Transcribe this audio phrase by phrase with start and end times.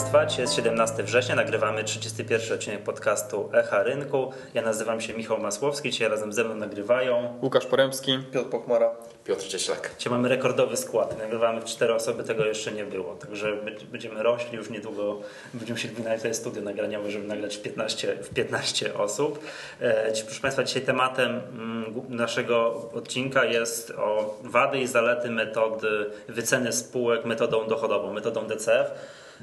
[0.00, 0.26] Państwa.
[0.26, 4.32] Dzisiaj jest 17 września, nagrywamy 31 odcinek podcastu Echa Rynku.
[4.54, 8.90] Ja nazywam się Michał Masłowski, dzisiaj razem ze mną nagrywają Łukasz Poremski, Piotr Pochmara.
[9.24, 9.90] Piotr Cieślak.
[9.98, 13.14] Dzisiaj mamy rekordowy skład, nagrywamy w cztery osoby, tego jeszcze nie było.
[13.14, 13.56] Także
[13.92, 15.20] będziemy rośli, już niedługo
[15.54, 19.38] będziemy się wynająć tutaj studio nagraniowe, żeby nagrać w 15, w 15 osób.
[19.80, 26.72] E, proszę Państwa, dzisiaj tematem mm, naszego odcinka jest o wady i zalety metody wyceny
[26.72, 28.90] spółek metodą dochodową, metodą DCF.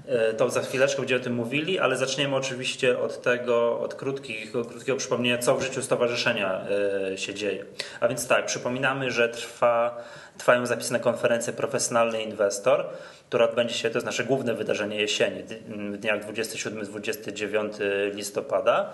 [0.06, 4.52] E, to za chwileczkę będziemy o tym mówili, ale zaczniemy oczywiście od tego, od krótkich,
[4.52, 6.62] krótkiego przypomnienia, co w życiu stowarzyszenia
[7.12, 7.66] e, się dzieje.
[8.00, 10.04] A więc tak, przypominamy, że trwa,
[10.38, 12.86] trwają zapisy na konferencję Profesjonalny Inwestor,
[13.28, 15.44] która odbędzie się, to jest nasze główne wydarzenie jesieni,
[15.94, 17.70] w dniach 27-29
[18.14, 18.94] listopada.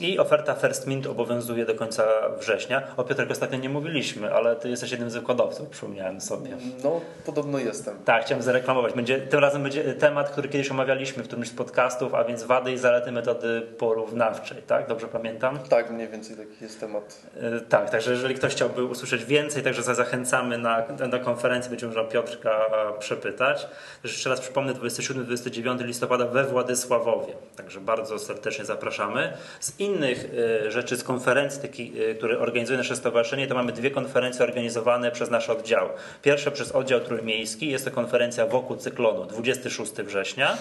[0.00, 2.04] I oferta First Mint obowiązuje do końca
[2.40, 2.82] września.
[2.96, 6.56] O Piotrek ostatnio nie mówiliśmy, ale ty jesteś jednym z wykładowców, przypomniałem sobie.
[6.84, 7.96] No, podobno jestem.
[8.04, 8.92] Tak, chciałem zareklamować.
[8.92, 12.72] Będzie, tym razem będzie temat, który kiedyś omawialiśmy w którymś z podcastów, a więc wady
[12.72, 14.88] i zalety metody porównawczej, tak?
[14.88, 15.58] Dobrze pamiętam?
[15.58, 17.20] Tak, mniej więcej taki jest temat.
[17.42, 20.71] Yy, tak, także jeżeli ktoś chciałby usłyszeć więcej, także zachęcamy na,
[21.12, 22.60] na konferencję, będzie można Piotrka
[22.98, 23.66] przepytać.
[24.04, 29.32] Jeszcze raz przypomnę, 27-29 listopada we Władysławowie, także bardzo serdecznie zapraszamy.
[29.60, 30.24] Z innych
[30.66, 35.30] y, rzeczy z konferencji, y, które organizuje nasze stowarzyszenie, to mamy dwie konferencje organizowane przez
[35.30, 35.88] nasz oddział.
[36.22, 40.56] Pierwsza przez oddział trójmiejski, jest to konferencja wokół cyklonu 26 września.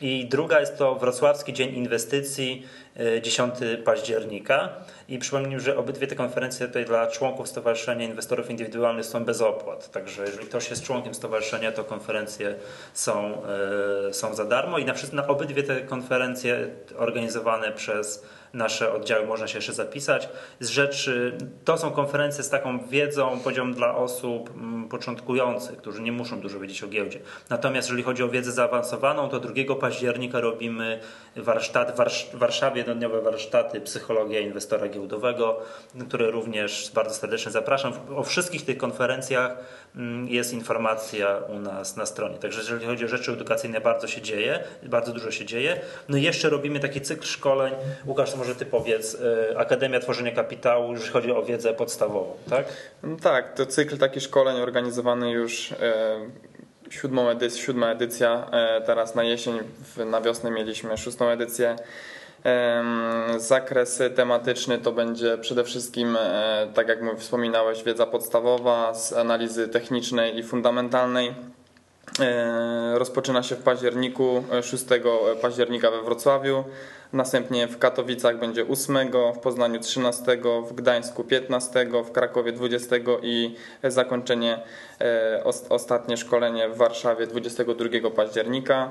[0.00, 2.66] I druga jest to Wrocławski Dzień Inwestycji
[3.22, 4.68] 10 y, października.
[5.08, 9.90] I przypomnę, że obydwie te konferencje tutaj dla członków Stowarzyszenia Inwestorów Indywidualnych są bez opłat.
[9.90, 12.54] Także jeżeli ktoś jest członkiem stowarzyszenia, to konferencje
[12.94, 13.42] są,
[14.12, 14.78] są za darmo.
[14.78, 20.28] I na, na obydwie te konferencje organizowane przez nasze oddziały można się jeszcze zapisać.
[20.60, 26.12] Z rzeczy, to są konferencje z taką wiedzą, poziom dla osób mm, początkujących, którzy nie
[26.12, 27.20] muszą dużo wiedzieć o giełdzie.
[27.50, 31.00] Natomiast jeżeli chodzi o wiedzę zaawansowaną, to 2 października robimy
[31.36, 32.00] warsztat,
[32.32, 35.60] w Warszawie jednodniowe warsztaty Psychologia Inwestora Giełdowego,
[36.08, 37.92] które również bardzo serdecznie zapraszam.
[38.16, 39.56] O wszystkich tych konferencjach
[39.96, 42.38] mm, jest informacja u nas na stronie.
[42.38, 45.80] Także jeżeli chodzi o rzeczy edukacyjne, bardzo się dzieje, bardzo dużo się dzieje.
[46.08, 47.74] No i jeszcze robimy taki cykl szkoleń.
[48.06, 52.64] Łukasz, może ty powiedz, y, Akademia Tworzenia Kapitału, jeżeli chodzi o wiedzę podstawową, tak?
[53.02, 55.76] No tak, to cykl taki szkoleń organizowany już e,
[56.90, 59.58] siódmą edycję, siódma edycja, e, teraz na jesień,
[60.06, 61.76] na wiosnę mieliśmy szóstą edycję.
[63.36, 70.38] Zakres tematyczny to będzie przede wszystkim, e, tak jak wspominałeś, wiedza podstawowa z analizy technicznej
[70.38, 71.34] i fundamentalnej.
[72.94, 74.84] Rozpoczyna się w październiku, 6
[75.42, 76.64] października we Wrocławiu.
[77.12, 78.96] Następnie w Katowicach będzie 8,
[79.34, 80.38] w Poznaniu 13,
[80.68, 83.54] w Gdańsku 15, w Krakowie 20 i
[83.84, 84.60] zakończenie,
[85.00, 88.90] e, ostatnie szkolenie w Warszawie 22 października.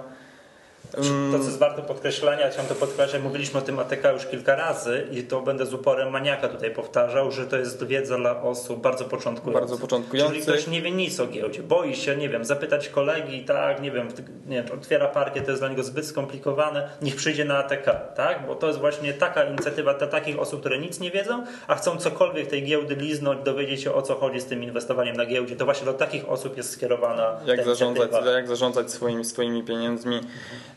[0.91, 5.07] To, co jest warte podkreślenia, chciałem to podkreślać, mówiliśmy o tym ATK już kilka razy
[5.11, 9.05] i to będę z uporem maniaka tutaj powtarzał, że to jest wiedza dla osób bardzo
[9.05, 9.69] początkujących.
[9.69, 10.33] Bardzo początkujących.
[10.33, 13.91] Czyli ktoś nie wie nic o giełdzie, boi się, nie wiem, zapytać kolegi, tak, nie
[13.91, 14.07] wiem,
[14.45, 17.85] nie wiem otwiera parkiet, to jest dla niego zbyt skomplikowane, niech przyjdzie na ATK,
[18.15, 21.75] tak, bo to jest właśnie taka inicjatywa dla takich osób, które nic nie wiedzą, a
[21.75, 25.55] chcą cokolwiek tej giełdy liznąć, dowiedzieć się o co chodzi z tym inwestowaniem na giełdzie,
[25.55, 30.19] to właśnie do takich osób jest skierowana jak zarządzać, jak zarządzać swoimi, swoimi pieniędzmi.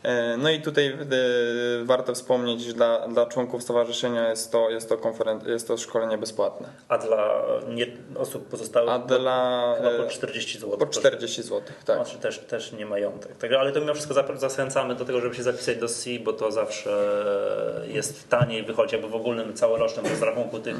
[0.03, 0.95] E, no i tutaj e,
[1.85, 6.17] warto wspomnieć, że dla, dla członków stowarzyszenia jest to, jest, to konferen- jest to szkolenie
[6.17, 6.67] bezpłatne.
[6.87, 10.77] A dla nie, osób pozostałych A dla, chyba po 40 zł.
[10.77, 11.95] Po 40 zł, tak.
[11.95, 13.37] Znaczy też, też nie majątek.
[13.37, 16.51] Tak, ale to mimo wszystko zachęcamy do tego, żeby się zapisać do C, bo to
[16.51, 17.23] zawsze
[17.87, 20.77] jest taniej, wychodzi jakby w ogólnym całorocznym rozrachunku tych,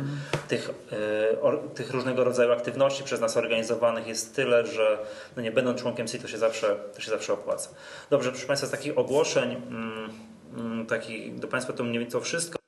[0.48, 4.98] tych, e, tych różnego rodzaju aktywności przez nas organizowanych jest tyle, że
[5.36, 7.70] no nie będąc członkiem C to się zawsze, to się zawsze opłaca.
[8.10, 10.10] Dobrze, proszę Państwa, z takich ogólnych ogłoszeń, mm,
[10.58, 12.60] mm, taki do Państwa to mniej więcej wszystko.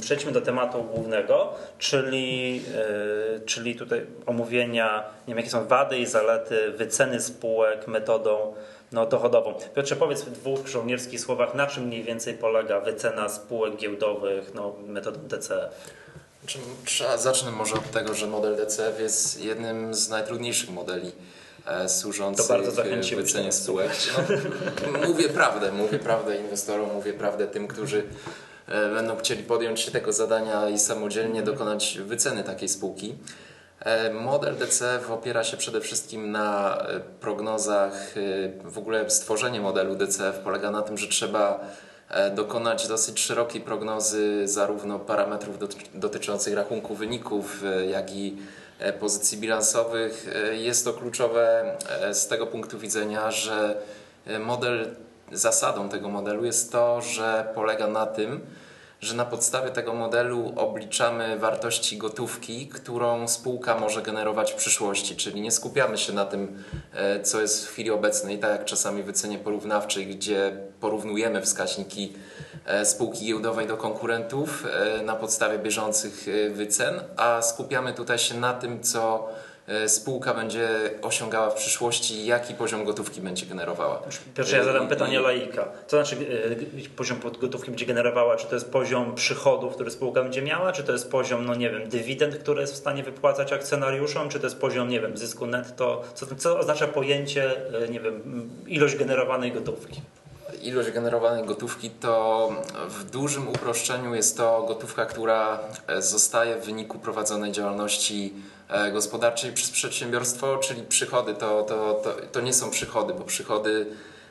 [0.00, 6.06] Przejdźmy do tematu głównego, czyli, yy, czyli tutaj omówienia, nie wiem, jakie są wady i
[6.06, 8.54] zalety wyceny spółek metodą
[8.92, 9.54] no, dochodową.
[9.74, 14.74] Piotrze, powiedz w dwóch żołnierskich słowach, na czym mniej więcej polega wycena spółek giełdowych no,
[14.86, 15.74] metodą DCF?
[16.84, 21.12] Trzeba zacznę może od tego, że model DCF jest jednym z najtrudniejszych modeli
[21.68, 22.46] E, służących
[23.16, 23.90] wycenie spółek.
[24.92, 28.04] No, mówię prawdę, mówię prawdę inwestorom, mówię prawdę tym, którzy
[28.68, 33.14] e, będą chcieli podjąć się tego zadania i samodzielnie dokonać wyceny takiej spółki.
[33.80, 36.78] E, model DCF opiera się przede wszystkim na
[37.20, 38.14] prognozach,
[38.64, 41.60] w ogóle stworzenie modelu DCF polega na tym, że trzeba
[42.36, 45.56] dokonać dosyć szerokiej prognozy zarówno parametrów
[45.94, 48.36] dotyczących rachunku wyników, jak i
[49.00, 50.26] pozycji bilansowych.
[50.34, 53.82] E, jest to kluczowe e, z tego punktu widzenia, że
[54.40, 54.94] model
[55.32, 58.40] zasadą tego modelu jest to, że polega na tym,
[59.00, 65.40] że na podstawie tego modelu obliczamy wartości gotówki, którą spółka może generować w przyszłości, czyli
[65.40, 66.64] nie skupiamy się na tym,
[66.94, 72.12] e, co jest w chwili obecnej, tak jak czasami w wycenie porównawczej, gdzie porównujemy wskaźniki
[72.64, 78.54] e, spółki giełdowej do konkurentów e, na podstawie bieżących wycen, a skupiamy tutaj się na
[78.54, 79.28] tym, co
[79.86, 80.68] spółka będzie
[81.02, 84.02] osiągała w przyszłości, jaki poziom gotówki będzie generowała.
[84.36, 85.68] Pierwsze ja zadam pytanie laika.
[85.86, 86.16] Co znaczy
[86.86, 88.36] e, poziom gotówki będzie generowała?
[88.36, 90.72] Czy to jest poziom przychodów, który spółka będzie miała?
[90.72, 94.28] Czy to jest poziom, no nie wiem, dywidend, które jest w stanie wypłacać akcjonariuszom?
[94.28, 96.02] Czy to jest poziom, nie wiem, zysku netto?
[96.14, 100.00] Co, co oznacza pojęcie, e, nie wiem, ilość generowanej gotówki?
[100.62, 102.50] ilość generowanej gotówki to
[102.88, 105.58] w dużym uproszczeniu jest to gotówka, która
[105.98, 108.57] zostaje w wyniku prowadzonej działalności E,
[108.92, 113.86] gospodarczej przez przedsiębiorstwo, czyli przychody to, to, to, to nie są przychody, bo przychody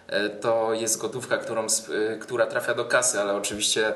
[0.08, 3.94] e, to jest gotówka, którą, e, która trafia do kasy, ale oczywiście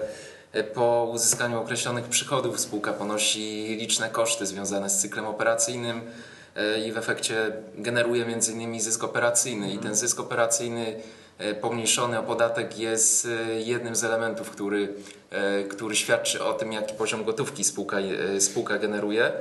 [0.74, 6.02] po uzyskaniu określonych przychodów spółka ponosi liczne koszty związane z cyklem operacyjnym
[6.86, 9.74] i w efekcie generuje innymi zysk operacyjny.
[9.74, 11.02] I ten zysk operacyjny
[11.62, 13.28] pomniejszony o podatek jest
[13.66, 14.94] jednym z elementów, który,
[15.70, 17.98] który świadczy o tym, jaki poziom gotówki spółka,
[18.40, 19.32] spółka generuje.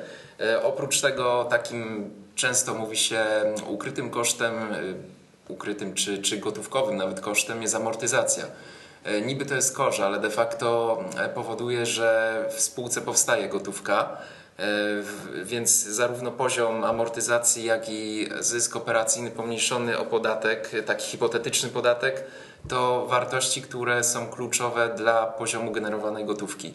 [0.40, 3.24] E, oprócz tego takim często mówi się
[3.66, 4.78] ukrytym kosztem, e,
[5.48, 8.44] ukrytym czy, czy gotówkowym nawet kosztem jest amortyzacja.
[9.04, 10.98] E, niby to jest korze, ale de facto
[11.34, 14.16] powoduje, że w spółce powstaje gotówka,
[15.44, 22.24] więc zarówno poziom amortyzacji, jak i zysk operacyjny pomniejszony o podatek, taki hipotetyczny podatek,
[22.68, 26.74] to wartości, które są kluczowe dla poziomu generowanej gotówki.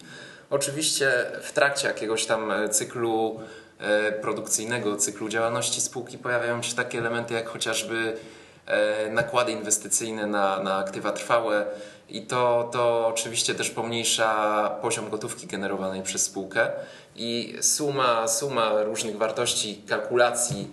[0.50, 3.40] Oczywiście w trakcie jakiegoś tam e, cyklu
[3.80, 8.18] e, produkcyjnego, cyklu działalności spółki pojawiają się takie elementy jak chociażby
[8.66, 11.66] e, nakłady inwestycyjne na, na aktywa trwałe
[12.10, 16.72] i to, to oczywiście też pomniejsza poziom gotówki generowanej przez spółkę
[17.16, 20.68] i suma, suma różnych wartości, kalkulacji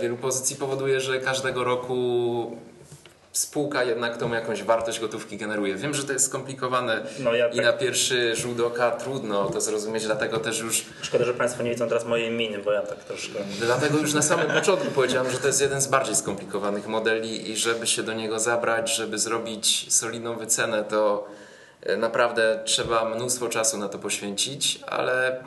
[0.00, 2.56] wielu pozycji powoduje, że każdego roku
[3.32, 5.74] spółka jednak tą jakąś wartość gotówki generuje.
[5.74, 7.64] Wiem, że to jest skomplikowane no ja i tak.
[7.64, 10.84] na pierwszy rzut oka trudno to zrozumieć, dlatego też już...
[11.02, 13.38] Szkoda, że Państwo nie widzą teraz mojej miny, bo ja tak troszkę...
[13.60, 17.56] Dlatego już na samym początku powiedziałem, że to jest jeden z bardziej skomplikowanych modeli i
[17.56, 21.28] żeby się do niego zabrać, żeby zrobić solidną wycenę, to
[21.82, 25.44] e, naprawdę trzeba mnóstwo czasu na to poświęcić, ale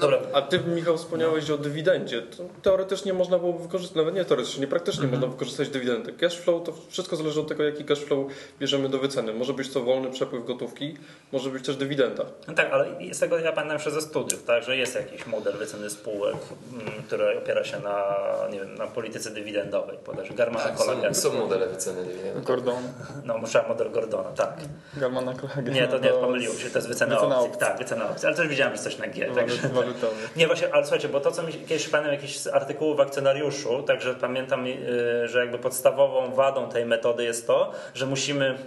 [0.00, 0.18] Dobra.
[0.32, 1.54] A ty, Michał, wspomniałeś no.
[1.54, 2.22] o dywidendzie.
[2.22, 5.20] To teoretycznie można było wykorzystać, nawet nie teoretycznie, praktycznie mhm.
[5.20, 6.12] można wykorzystać dywidendę.
[6.12, 8.26] Cash flow to wszystko zależy od tego, jaki cash flow
[8.60, 9.32] bierzemy do wyceny.
[9.32, 10.96] Może być to wolny przepływ gotówki,
[11.32, 12.24] może być też dywidenda.
[12.48, 15.56] No tak, ale z tego ja pamiętam jeszcze ze studiów, tak, że jest jakiś model
[15.56, 16.36] wyceny spółek,
[16.72, 18.16] mm, który opiera się na,
[18.52, 19.98] nie wiem, na polityce dywidendowej.
[20.04, 20.78] Podasz Garmana tak,
[21.16, 22.44] Są, są modele wyceny dywidendowej.
[22.44, 22.82] Gordon.
[23.24, 24.56] No, muszę model Gordona, tak.
[24.96, 25.74] Garmana Collagen.
[25.74, 27.52] Nie, to nie, pomyliłem się, to jest wycena, wycena opcji.
[27.52, 27.66] opcji.
[27.66, 29.28] Tak, wycena opcji, ale też widziałem, że coś na G.
[30.36, 34.14] Nie właśnie, ale słuchajcie, bo to co mi kiedyś pamiętam jakiś artykuł w akcjonariuszu, także
[34.14, 38.58] pamiętam, y, że jakby podstawową wadą tej metody jest to, że musimy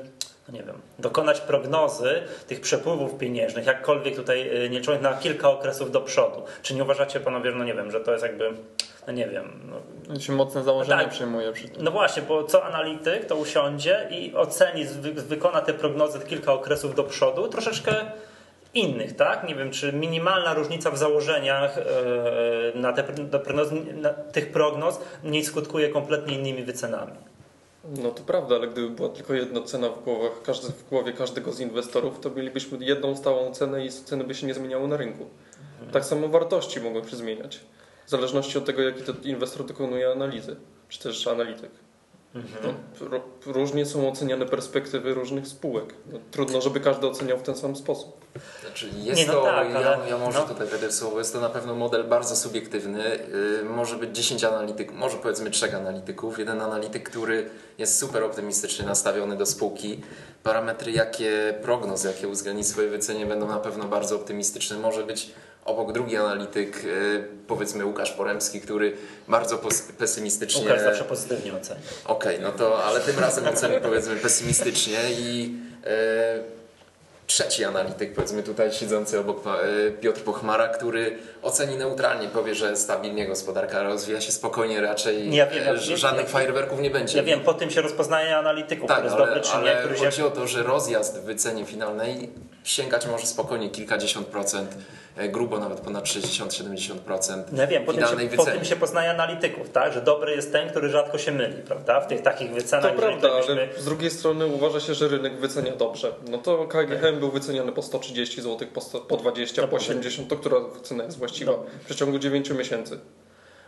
[0.47, 5.49] no nie wiem, dokonać prognozy tych przepływów pieniężnych, jakkolwiek tutaj y, nie człowiek na kilka
[5.49, 6.43] okresów do przodu.
[6.61, 8.53] Czy nie uważacie panowie, no nie wiem, że to jest jakby
[9.07, 9.59] no nie wiem.
[10.09, 10.19] No.
[10.19, 11.11] się mocne założenie tak.
[11.11, 11.83] przyjmuje przy tym.
[11.83, 17.03] No właśnie, bo co analityk to usiądzie i oceni, wykona te prognozy kilka okresów do
[17.03, 17.95] przodu, troszeczkę
[18.73, 19.47] innych, tak?
[19.47, 21.83] Nie wiem, czy minimalna różnica w założeniach e,
[22.75, 23.03] na, te,
[23.39, 27.17] prognoz, na tych prognoz nie skutkuje kompletnie innymi wycenami.
[27.83, 31.51] No to prawda, ale gdyby była tylko jedna cena w, głowach, każdy, w głowie każdego
[31.51, 35.25] z inwestorów, to mielibyśmy jedną stałą cenę i ceny by się nie zmieniały na rynku.
[35.71, 35.91] Mhm.
[35.91, 37.59] Tak samo wartości mogą się zmieniać,
[38.05, 40.55] w zależności od tego, jaki to inwestor dokonuje analizy,
[40.89, 41.71] czy też analityk.
[42.35, 42.75] Mhm.
[43.11, 45.93] No, różnie są oceniane perspektywy różnych spółek.
[46.11, 48.25] No, trudno, żeby każdy oceniał w ten sam sposób.
[48.61, 50.09] Znaczy jest no to, tak, ja, ale...
[50.09, 50.45] ja może no.
[50.45, 53.19] tutaj będę słowo, jest to na pewno model bardzo subiektywny.
[53.63, 56.39] Yy, może być 10 analityków, może powiedzmy 3 analityków.
[56.39, 60.01] Jeden analityk, który jest super optymistycznie nastawiony do spółki.
[60.43, 64.77] Parametry, jakie prognoz, jakie uwzględni w swojej wycenie będą na pewno bardzo optymistyczne.
[64.77, 65.31] Może być
[65.65, 69.59] obok drugi analityk, y, powiedzmy Łukasz Poremski, który bardzo
[69.97, 70.61] pesymistycznie...
[70.61, 71.81] Łukasz zawsze pozytywnie ocenia.
[72.05, 76.61] Okej, okay, no to, ale tym razem oceni powiedzmy pesymistycznie i e,
[77.27, 83.27] trzeci analityk, powiedzmy tutaj siedzący obok e, Piotr Pochmara, który oceni neutralnie, powie, że stabilnie
[83.27, 87.17] gospodarka rozwija się spokojnie, raczej ja wiem, ja żadnych wiem, fajerwerków nie będzie.
[87.17, 89.79] Ja wiem, po tym się rozpoznaje analityków, tak, który jest ale, dobry czy ale nie.
[89.79, 90.25] Który chodzi się...
[90.25, 92.29] o to, że rozjazd w wycenie finalnej
[92.63, 94.75] sięgać może spokojnie kilkadziesiąt procent
[95.31, 99.93] grubo nawet ponad 60-70% no wiem, po tym, się, po tym się poznaje analityków, tak?
[99.93, 102.01] że dobry jest ten, który rzadko się myli, prawda?
[102.01, 102.91] W tych takich wycenach.
[102.91, 106.13] To prawda, ale z drugiej strony uważa się, że rynek wycenia dobrze.
[106.29, 110.29] No to KGHM był wyceniany po 130 zł, po, 100, po 20, no po 80,
[110.29, 111.63] to która cena jest właściwa no.
[111.81, 112.99] w przeciągu 9 miesięcy?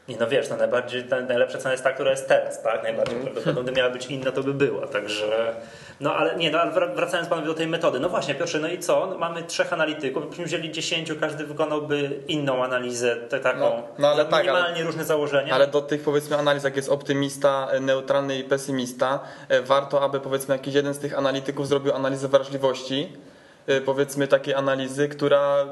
[0.08, 2.84] Nie, no wiesz, no najbardziej, najlepsza cena jest ta, która jest teraz, tak?
[2.84, 3.28] Najbardziej mm.
[3.28, 5.56] prawdopodobnie miała być inna, to by była, także...
[6.00, 8.00] No ale nie, no ale wracając panowie do tej metody.
[8.00, 9.06] No właśnie, Piotrze, no i co?
[9.06, 14.08] No, mamy trzech analityków, gdybyśmy wzięli dziesięciu, każdy wykonałby inną analizę, te, taką no, no
[14.08, 15.54] ale tak, minimalnie ale, różne założenia.
[15.54, 19.20] Ale do tych powiedzmy analiz, jak jest optymista, neutralny i pesymista,
[19.50, 23.14] e, warto, aby powiedzmy jakiś jeden z tych analityków zrobił analizę wrażliwości
[23.86, 25.65] powiedzmy takiej analizy, która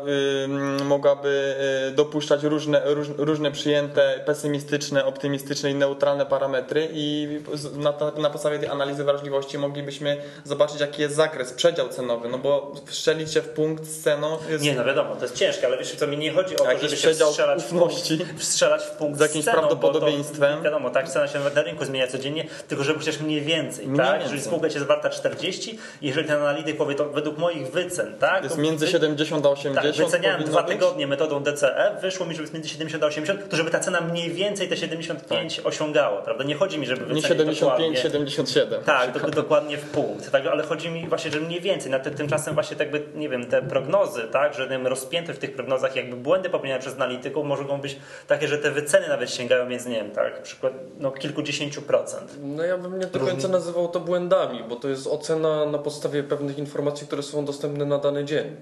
[0.81, 1.55] y, mogłaby
[1.89, 2.81] y, dopuszczać różne,
[3.17, 7.39] różne przyjęte pesymistyczne, optymistyczne i neutralne parametry i
[7.75, 12.73] na, na podstawie tej analizy wrażliwości moglibyśmy zobaczyć jaki jest zakres, przedział cenowy, no bo
[12.85, 14.63] wszczelić się w punkt z ceną jest...
[14.63, 16.97] Nie, no wiadomo, to jest ciężkie, ale wiesz co, mi nie chodzi o to, żeby
[16.97, 20.57] się strzelać ufności, w punkt, strzelać w punkt z jakimś ceną, prawdopodobieństwem.
[20.57, 23.97] To, wiadomo, tak, cena się na rynku zmienia codziennie, tylko żeby chociaż mniej więcej, mniej
[23.97, 24.07] tak?
[24.07, 24.23] Więcej.
[24.23, 28.43] Jeżeli spółka jest warta 40, jeżeli ten analityk powie to według moich wy wycen, tak?
[28.43, 29.95] Jest między 70 a 80.
[29.95, 33.57] Tak, wyceniałem dwa tygodnie metodą DCE, wyszło mi, że jest między 70 a 80, to
[33.57, 35.65] żeby ta cena mniej więcej te 75 tak.
[35.65, 36.43] osiągała, prawda?
[36.43, 37.97] Nie chodzi mi, żeby wycenić Nie 75, dokładnie.
[37.97, 38.83] 77.
[38.83, 40.47] Tak, do, dokładnie w punkt, tak?
[40.47, 41.91] ale chodzi mi właśnie, że mniej więcej.
[41.91, 45.39] Na te, tymczasem właśnie tak by, nie wiem, te prognozy, tak, że wiem, rozpięte w
[45.39, 47.97] tych prognozach jakby błędy popełniane przez analityków mogą być
[48.27, 52.37] takie, że te wyceny nawet sięgają między, nie wiem, tak, przykład no, kilkudziesięciu procent.
[52.43, 56.23] No ja bym nie do końca nazywał to błędami, bo to jest ocena na podstawie
[56.23, 58.55] pewnych informacji, które są dostępne na dany dzień.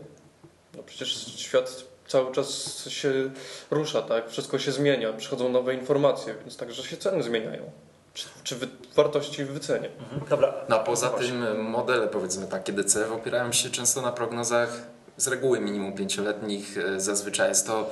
[0.78, 3.30] No przecież świat cały czas się
[3.72, 4.30] rusza, tak?
[4.30, 7.72] Wszystko się zmienia, przychodzą nowe informacje, więc także się ceny zmieniają.
[8.14, 9.90] Czy, czy wy, wartości w wycenie.
[10.00, 10.30] Mhm.
[10.30, 10.54] Dobra.
[10.70, 14.82] No a poza tym modele, powiedzmy takie DCF opierają się często na prognozach
[15.18, 16.78] z reguły minimum pięcioletnich.
[16.78, 17.90] E, zazwyczaj jest to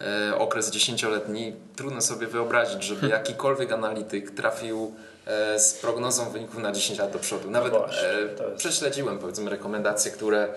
[0.00, 1.52] e, okres dziesięcioletni.
[1.76, 3.18] Trudno sobie wyobrazić, żeby hmm.
[3.18, 5.13] jakikolwiek analityk trafił E,
[5.58, 7.50] z prognozą wyników na 10 lat do przodu.
[7.50, 8.56] Nawet no właśnie, jest...
[8.56, 10.48] prześledziłem powiedzmy rekomendacje, które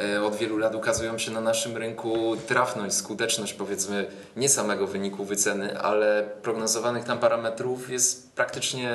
[0.00, 5.24] e, od wielu lat ukazują się na naszym rynku trafność, skuteczność powiedzmy nie samego wyniku
[5.24, 8.90] wyceny, ale prognozowanych tam parametrów jest praktycznie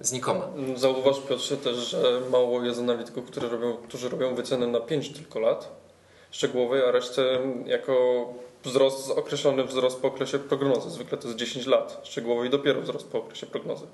[0.00, 0.48] znikoma.
[0.76, 5.40] Zauważ Piotrze też, że mało jest analityków, którzy robią, którzy robią wycenę na 5 tylko
[5.40, 5.82] lat
[6.30, 8.26] szczegółowej, a resztę jako
[8.64, 10.90] wzrost, określony wzrost po okresie prognozy.
[10.90, 13.86] Zwykle to jest 10 lat szczegółowej dopiero wzrost po okresie prognozy.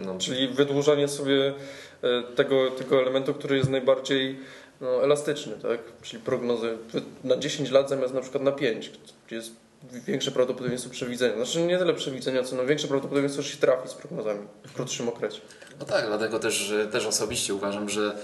[0.00, 0.18] No.
[0.18, 1.54] Czyli wydłużanie sobie
[2.02, 4.38] e, tego, tego elementu, który jest najbardziej
[4.80, 5.80] no, elastyczny, tak?
[6.02, 6.78] Czyli prognozy
[7.24, 8.90] na 10 lat zamiast na przykład na 5,
[9.26, 9.52] gdzie jest
[9.90, 11.36] większe prawdopodobieństwo przewidzenia.
[11.36, 15.08] Znaczy nie tyle przewidzenia, co no większe prawdopodobieństwo, że się trafi z prognozami w krótszym
[15.08, 15.40] okresie.
[15.80, 18.16] No tak, dlatego też, też osobiście uważam, że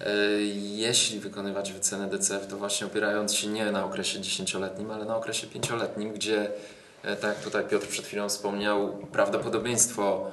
[0.00, 0.10] e,
[0.76, 5.46] jeśli wykonywać wycenę DCF, to właśnie opierając się nie na okresie dziesięcioletnim, ale na okresie
[5.46, 6.50] pięcioletnim, gdzie
[7.02, 10.30] e, tak tutaj Piotr przed chwilą wspomniał, prawdopodobieństwo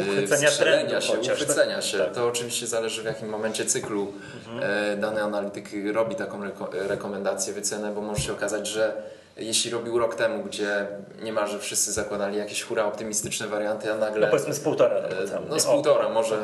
[0.00, 1.84] uchwycenia trendu się, chociaż, uchwycenia tak?
[1.84, 1.98] się.
[1.98, 2.12] Tak.
[2.12, 4.12] To oczywiście zależy w jakim momencie cyklu
[4.46, 5.00] mhm.
[5.00, 9.02] dany analityk robi taką reko rekomendację, wycenę, bo może się okazać, że
[9.36, 10.86] jeśli robił rok temu, gdzie
[11.22, 14.20] niemalże wszyscy zakładali jakieś hura optymistyczne warianty, a nagle...
[14.20, 15.46] No powiedzmy z półtora roku temu.
[15.48, 16.38] No z półtora, może,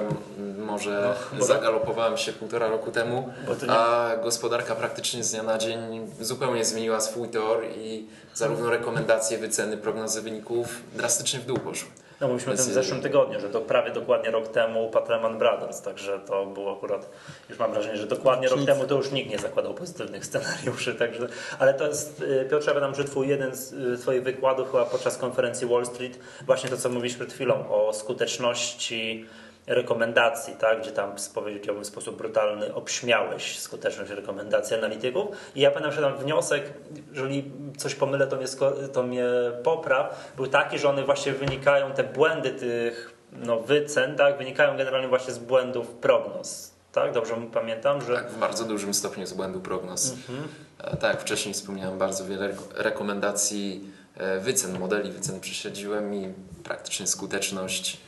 [0.59, 3.33] może no, zagalopowałem się półtora roku temu,
[3.69, 9.77] a gospodarka praktycznie z dnia na dzień zupełnie zmieniła swój tor i zarówno rekomendacje, wyceny,
[9.77, 11.91] prognozy wyników drastycznie w dół poszły.
[12.21, 15.39] No mówiliśmy o tym w zeszłym tygodniu, że to prawie dokładnie rok temu upadł Lehman
[15.39, 17.11] Brothers, także to było akurat,
[17.49, 21.29] już mam wrażenie, że dokładnie rok temu to już nikt nie zakładał pozytywnych scenariuszy, także,
[21.59, 25.19] ale to jest, y, Piotrze, ja że twój jeden z y, twoich wykładów chyba podczas
[25.19, 29.27] konferencji Wall Street, właśnie to, co mówiliśmy przed chwilą o skuteczności
[29.67, 35.93] rekomendacji, tak, gdzie tam powiedziałbym w sposób brutalny obśmiałeś skuteczność rekomendacji analityków i ja pamiętam,
[35.93, 36.73] że tam wniosek,
[37.11, 38.47] jeżeli coś pomylę, to mnie,
[38.93, 39.25] to mnie
[39.63, 45.09] popraw, był taki, że one właśnie wynikają, te błędy tych no, wycen, tak, wynikają generalnie
[45.09, 46.77] właśnie z błędów prognoz.
[46.93, 48.15] Tak, dobrze pamiętam, że.
[48.15, 50.13] Tak, w bardzo dużym stopniu z błędu prognoz.
[50.13, 50.49] Mhm.
[50.79, 57.07] E, tak, jak wcześniej wspomniałem, bardzo wiele rekomendacji e, wycen, modeli wycen prześledziłem i praktycznie
[57.07, 58.01] skuteczność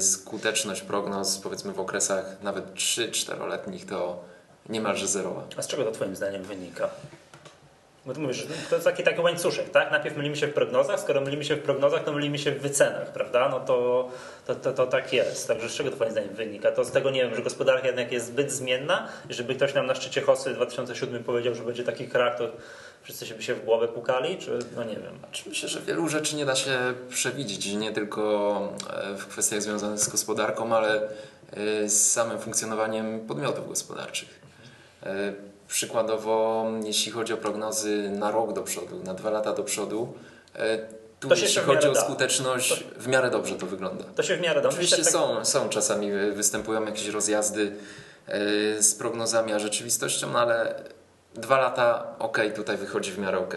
[0.00, 4.24] skuteczność prognoz powiedzmy w okresach nawet 3-4-letnich to
[4.68, 5.42] niemalże zerowa.
[5.56, 6.90] A z czego to Twoim zdaniem wynika?
[8.06, 9.90] Bo ty mówisz, to jest taki, taki łańcuszek, tak?
[9.90, 13.12] Najpierw mylimy się w prognozach, skoro mylimy się w prognozach, to mylimy się w wycenach,
[13.12, 13.48] prawda?
[13.48, 14.08] No to,
[14.46, 15.48] to, to, to tak jest.
[15.48, 16.72] Także z czego to Twoim zdaniem wynika?
[16.72, 19.94] To z tego, nie wiem, że gospodarka jednak jest zbyt zmienna, żeby ktoś nam na
[19.94, 22.48] szczycie Hosy w 2007 powiedział, że będzie taki krach, to
[23.02, 25.18] wszyscy by się w głowę pukali, czy no nie wiem.
[25.18, 29.98] Znaczy, myślę, że wielu rzeczy nie da się przewidzieć, nie tylko e, w kwestiach związanych
[29.98, 31.08] z gospodarką, ale
[31.52, 34.44] e, z samym funkcjonowaniem podmiotów gospodarczych.
[35.68, 40.12] Przykładowo, jeśli chodzi o prognozy na rok do przodu, na dwa lata do przodu,
[41.20, 44.04] tu to jeśli chodzi o skuteczność, w miarę dobrze to wygląda.
[44.16, 44.78] To się w miarę dobrze.
[44.78, 45.12] Oczywiście tak...
[45.12, 47.76] są, są czasami występują jakieś rozjazdy
[48.80, 50.82] z prognozami a rzeczywistością, no ale
[51.34, 53.56] dwa lata ok, tutaj wychodzi w miarę ok.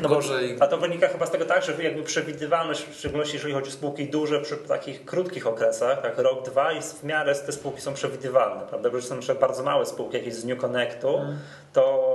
[0.00, 0.56] No Gorzej.
[0.56, 3.68] Bo, a to wynika chyba z tego tak, że jakby przewidywalność, w szczególności jeżeli chodzi
[3.68, 7.80] o spółki duże przy takich krótkich okresach, jak rok, dwa, jest w miarę te spółki
[7.80, 8.90] są przewidywalne, prawda?
[8.90, 11.38] Bo że są na bardzo małe spółki, jakieś z New Connectu, mm.
[11.72, 12.11] to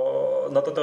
[0.52, 0.82] no to, to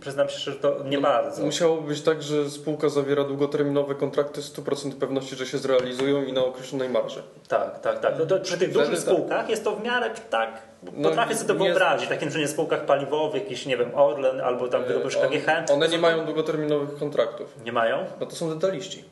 [0.00, 1.42] przyznam się, że to nie no, bardzo.
[1.42, 6.32] Musiało być tak, że spółka zawiera długoterminowe kontrakty z 100% pewności, że się zrealizują i
[6.32, 7.22] na określonej marży.
[7.48, 8.14] Tak, tak, tak.
[8.30, 12.08] No przy tych dużych spółkach jest to w miarę tak no, Potrafię sobie to wyobrazić,
[12.08, 15.64] takim że nie spółkach paliwowych, jakiś, nie wiem, Orlen albo tam gruby KGHM.
[15.72, 17.64] One nie mają długoterminowych kontraktów.
[17.64, 18.04] Nie mają?
[18.20, 19.04] No to są detaliści.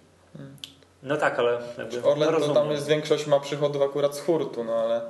[1.02, 1.58] No tak, ale
[2.02, 5.00] Orlen no to tam jest większość ma przychodów akurat z hurtu, no ale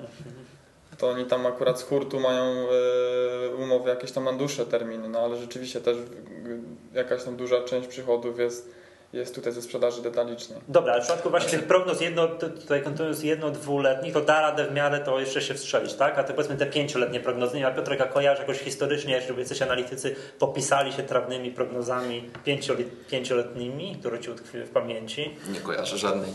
[0.98, 5.18] to oni tam akurat z hurtu mają e, umowy jakieś tam na dłuższe terminy, no
[5.18, 5.96] ale rzeczywiście też
[6.94, 8.74] jakaś tam duża część przychodów jest
[9.14, 10.58] jest tutaj ze sprzedaży detalicznej.
[10.68, 14.66] Dobra, ale w przypadku właśnie tych prognoz jedno, tutaj kontynuując jedno, dwuletnich, to da radę
[14.66, 16.18] w miarę to jeszcze się wstrzelić, tak?
[16.18, 17.66] A te powiedzmy te pięcioletnie prognozy, nie?
[17.66, 22.30] A Piotrek, kojarzy jakoś historycznie, jeżeli jacyś analitycy popisali się trawnymi prognozami
[23.08, 25.36] pięcioletnimi, które ci utkwiły w pamięci?
[25.52, 26.30] Nie kojarzę żadnej.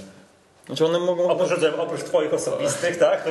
[0.70, 1.30] Znaczy one mogą...
[1.30, 3.28] Oprócz, oprócz twoich osobistych, tak?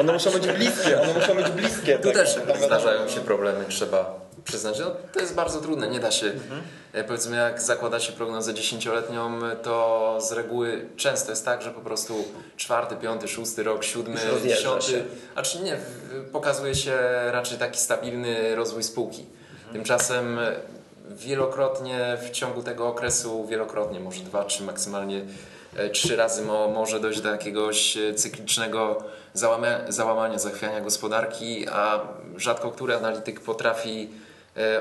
[0.00, 1.98] One muszą być bliskie, one muszą być bliskie.
[1.98, 4.78] Tu tak, też zdarzają się problemy, trzeba przyznać.
[4.78, 6.26] No, to jest bardzo trudne, nie da się.
[6.26, 6.62] Mhm.
[7.06, 12.24] Powiedzmy, jak zakłada się prognozę dziesięcioletnią, to z reguły często jest tak, że po prostu
[12.56, 15.76] czwarty, piąty, szósty rok, siódmy, dziesiąty, a czy nie,
[16.32, 16.98] pokazuje się
[17.30, 19.20] raczej taki stabilny rozwój spółki.
[19.20, 19.72] Mhm.
[19.72, 20.38] Tymczasem
[21.10, 25.24] wielokrotnie w ciągu tego okresu, wielokrotnie, może dwa, trzy maksymalnie
[25.92, 29.04] trzy razy mo, może dojść do jakiegoś e, cyklicznego
[29.88, 32.00] załamania, zachwiania gospodarki, a
[32.36, 34.27] rzadko który analityk potrafi E,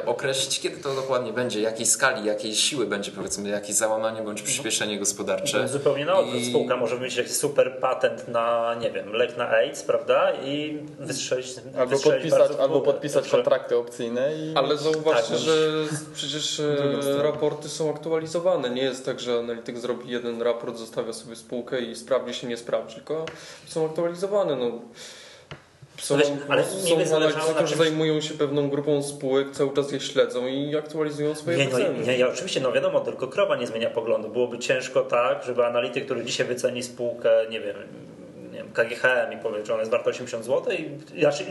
[0.06, 5.00] określić, kiedy to dokładnie będzie, jakiej skali, jakiej siły będzie powiedzmy jakieś załamanie bądź przyspieszenie
[5.00, 5.68] gospodarcze.
[5.68, 6.42] Zupełnie na odwrót.
[6.42, 6.50] I...
[6.50, 10.34] Spółka może mieć jakiś super patent na, nie wiem, lek na AIDS, prawda?
[10.44, 11.48] I wystrzelić
[11.78, 14.36] Albo wystrzelić podpisać, albo podpisać kontrakty opcyjne.
[14.36, 14.54] I...
[14.56, 15.72] Ale zauważcie, tak, że
[16.14, 18.70] przecież e, raporty są aktualizowane.
[18.70, 22.58] Nie jest tak, że analityk zrobi jeden raport, zostawia sobie spółkę i sprawdzi się, nie
[22.58, 23.26] sprawdzi, tylko
[23.68, 24.56] są aktualizowane.
[24.56, 24.82] No.
[25.98, 30.48] Są, Wiesz, ale są analitycy, którzy zajmują się pewną grupą spółek, cały czas je śledzą
[30.48, 34.30] i aktualizują swoje nie, no, Nie, ja oczywiście, no wiadomo, tylko krowa nie zmienia poglądu.
[34.30, 37.76] Byłoby ciężko tak, żeby analityk, który dzisiaj wyceni spółkę, nie wiem,
[38.78, 41.44] KGHM i powie, że ona jest warta 80 zł i, znaczy,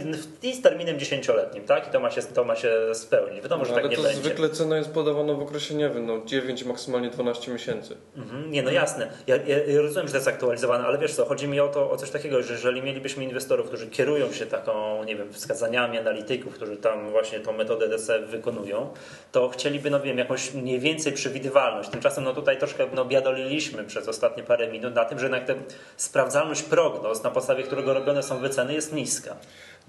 [0.43, 1.89] i z terminem 10-letnim, tak?
[1.89, 3.43] I to ma się, to ma się spełnić.
[3.43, 4.13] Wiadomo, no, że tak nie będzie.
[4.13, 7.97] zwykle cena jest podawana w okresie, nie wiem, no 9, maksymalnie 12 miesięcy.
[8.17, 9.11] Mhm, nie, no jasne.
[9.27, 11.97] Ja, ja, rozumiem, że to jest aktualizowane, ale wiesz co, chodzi mi o to, o
[11.97, 16.77] coś takiego, że jeżeli mielibyśmy inwestorów, którzy kierują się taką, nie wiem, wskazaniami analityków, którzy
[16.77, 18.93] tam właśnie tą metodę DC wykonują,
[19.33, 21.89] to chcieliby, no wiem, jakąś mniej więcej przewidywalność.
[21.89, 25.47] Tymczasem, no tutaj troszkę, no biadoliliśmy przez ostatnie parę minut na tym, że jednak
[25.97, 29.37] sprawdzalność prognoz, na podstawie którego robione są wyceny, jest niska.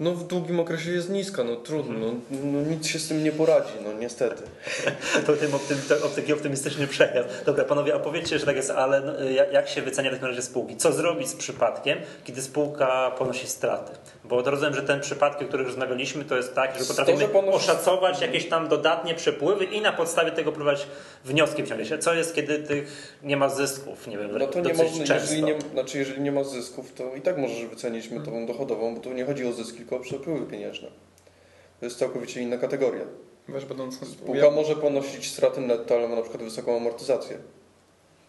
[0.00, 3.32] No w długim okresie jest niska, no trudno, no, no nic się z tym nie
[3.32, 4.42] poradzi, no niestety.
[5.26, 7.26] to tym optym, to, taki optymistyczny przekaz.
[7.46, 9.12] Dobra, panowie, a powiedzcie, że tak jest, ale no,
[9.52, 10.76] jak się wycenia w takim razie spółki?
[10.76, 13.92] Co zrobić z przypadkiem, kiedy spółka ponosi straty?
[14.28, 17.42] Bo to rozumiem, że ten przypadek, o których rozmawialiśmy, to jest tak, że potrafimy to,
[17.42, 20.86] że oszacować jakieś tam dodatnie przepływy i na podstawie tego próbować
[21.24, 21.88] wnioski wciągać.
[22.00, 24.06] Co jest, kiedy tych nie ma zysków?
[24.06, 27.20] Nie wiem, no to nie można, jeżeli nie, znaczy jeżeli nie ma zysków, to i
[27.20, 30.88] tak możesz wycenić metodą dochodową, bo tu nie chodzi o zyski, tylko przepływy pieniężne.
[31.80, 33.04] To jest całkowicie inna kategoria.
[33.48, 34.08] Wiesz, będąc...
[34.08, 37.38] Spółka może ponosić straty netto, ale ma na przykład wysoką amortyzację.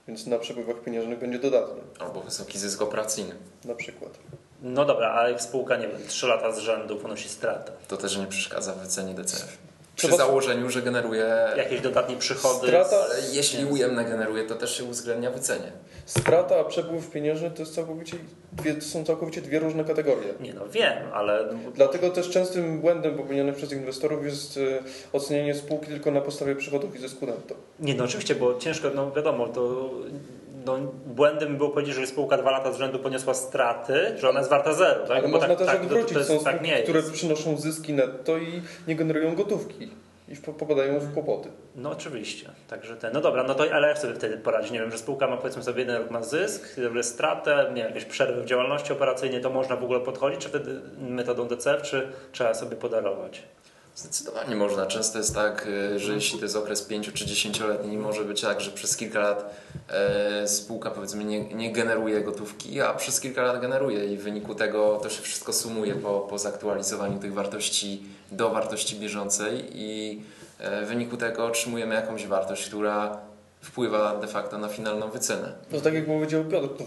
[0.08, 1.82] Więc na przepływach pieniężnych będzie dodatnie.
[2.00, 3.36] Albo wysoki zysk operacyjny.
[3.66, 4.20] Na przykład.
[4.62, 7.72] No dobra, a jak spółka, nie wiem, 3 lata z rzędu ponosi stratę.
[7.88, 9.58] To też nie przeszkadza w wycenie DCF.
[9.96, 12.68] Przy założeniu, że generuje jakieś dodatnie przychody.
[12.68, 15.72] Strata, ale jeśli ujemne generuje, to też się uwzględnia w cenie.
[16.06, 18.18] Strata a przepływ pieniężny to, jest całkowicie,
[18.52, 20.34] dwie, to są całkowicie dwie różne kategorie.
[20.40, 21.46] Nie no, wiem, ale...
[21.76, 26.96] Dlatego też częstym błędem popełnionym przez inwestorów jest e, ocenienie spółki tylko na podstawie przychodów
[26.96, 27.56] i zysku netto.
[27.80, 29.90] Nie no, oczywiście, bo ciężko, no wiadomo, to
[30.78, 34.50] no, błędem było powiedzieć, że spółka dwa lata z rzędu poniosła straty, że ona jest
[34.50, 35.08] warta zero.
[35.08, 35.18] Tak?
[35.18, 36.14] Ale można tak, też tak, odwrócić.
[36.14, 39.90] To, to Są tak spółki, które przynoszą zyski netto i nie generują gotówki
[40.30, 41.50] i popadają w kłopoty.
[41.76, 42.50] No oczywiście.
[42.68, 44.72] Także ten, no dobra, no to ale jak sobie wtedy poradzić?
[44.72, 48.06] Nie wiem, że spółka ma powiedzmy sobie jeden rok ma zysk, stratę, nie wiem, jakieś
[48.06, 52.54] przerwy w działalności operacyjnej, to można w ogóle podchodzić, czy wtedy metodą DCF, czy trzeba
[52.54, 53.44] sobie podarować?
[53.96, 54.86] Zdecydowanie można.
[54.86, 58.62] Często jest tak, e, że jeśli to jest okres 5 czy 10-letni, może być tak,
[58.62, 59.56] że przez kilka lat
[59.90, 64.56] e, spółka powiedzmy nie, nie, generuje gotówki, a przez kilka lat generuje i w wyniku
[64.56, 70.22] tego to się wszystko sumuje po, po zaktualizowaniu tych wartości do wartości bieżącej i
[70.60, 73.29] e, w wyniku tego otrzymujemy jakąś wartość, która
[73.62, 75.54] wpływa de facto na finalną wycenę.
[75.72, 76.84] No tak jak powiedział Piotr, to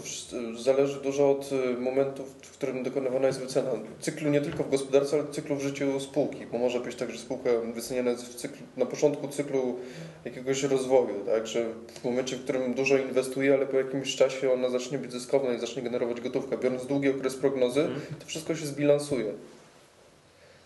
[0.63, 3.69] zależy dużo od y, momentu, w którym dokonywana jest wycena.
[3.99, 7.17] Cyklu nie tylko w gospodarce, ale cyklu w życiu spółki, bo może być tak, że
[7.17, 9.79] spółka wyceniana jest w cyklu, na początku cyklu
[10.25, 11.65] jakiegoś rozwoju, tak, że
[12.01, 15.59] w momencie, w którym dużo inwestuje, ale po jakimś czasie ona zacznie być zyskowna i
[15.59, 16.57] zacznie generować gotówkę.
[16.57, 18.01] Biorąc długi okres prognozy, mhm.
[18.19, 19.33] to wszystko się zbilansuje.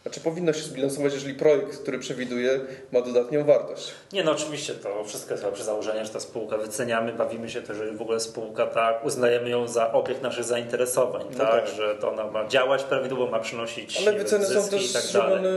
[0.08, 2.60] Znaczy powinno się zbilansować, jeżeli projekt, który przewiduje,
[2.92, 3.92] ma dodatnią wartość.
[4.14, 7.74] Nie, no oczywiście to wszystko jest przy założeniu, że ta spółka wyceniamy, bawimy się to,
[7.74, 11.96] że w ogóle spółka tak, uznajemy ją za obiekt naszych zainteresowań, no tak, tak, że
[11.96, 15.50] to ona ma działać prawidłowo, ma przynosić Ale wyceny są też tak zrobione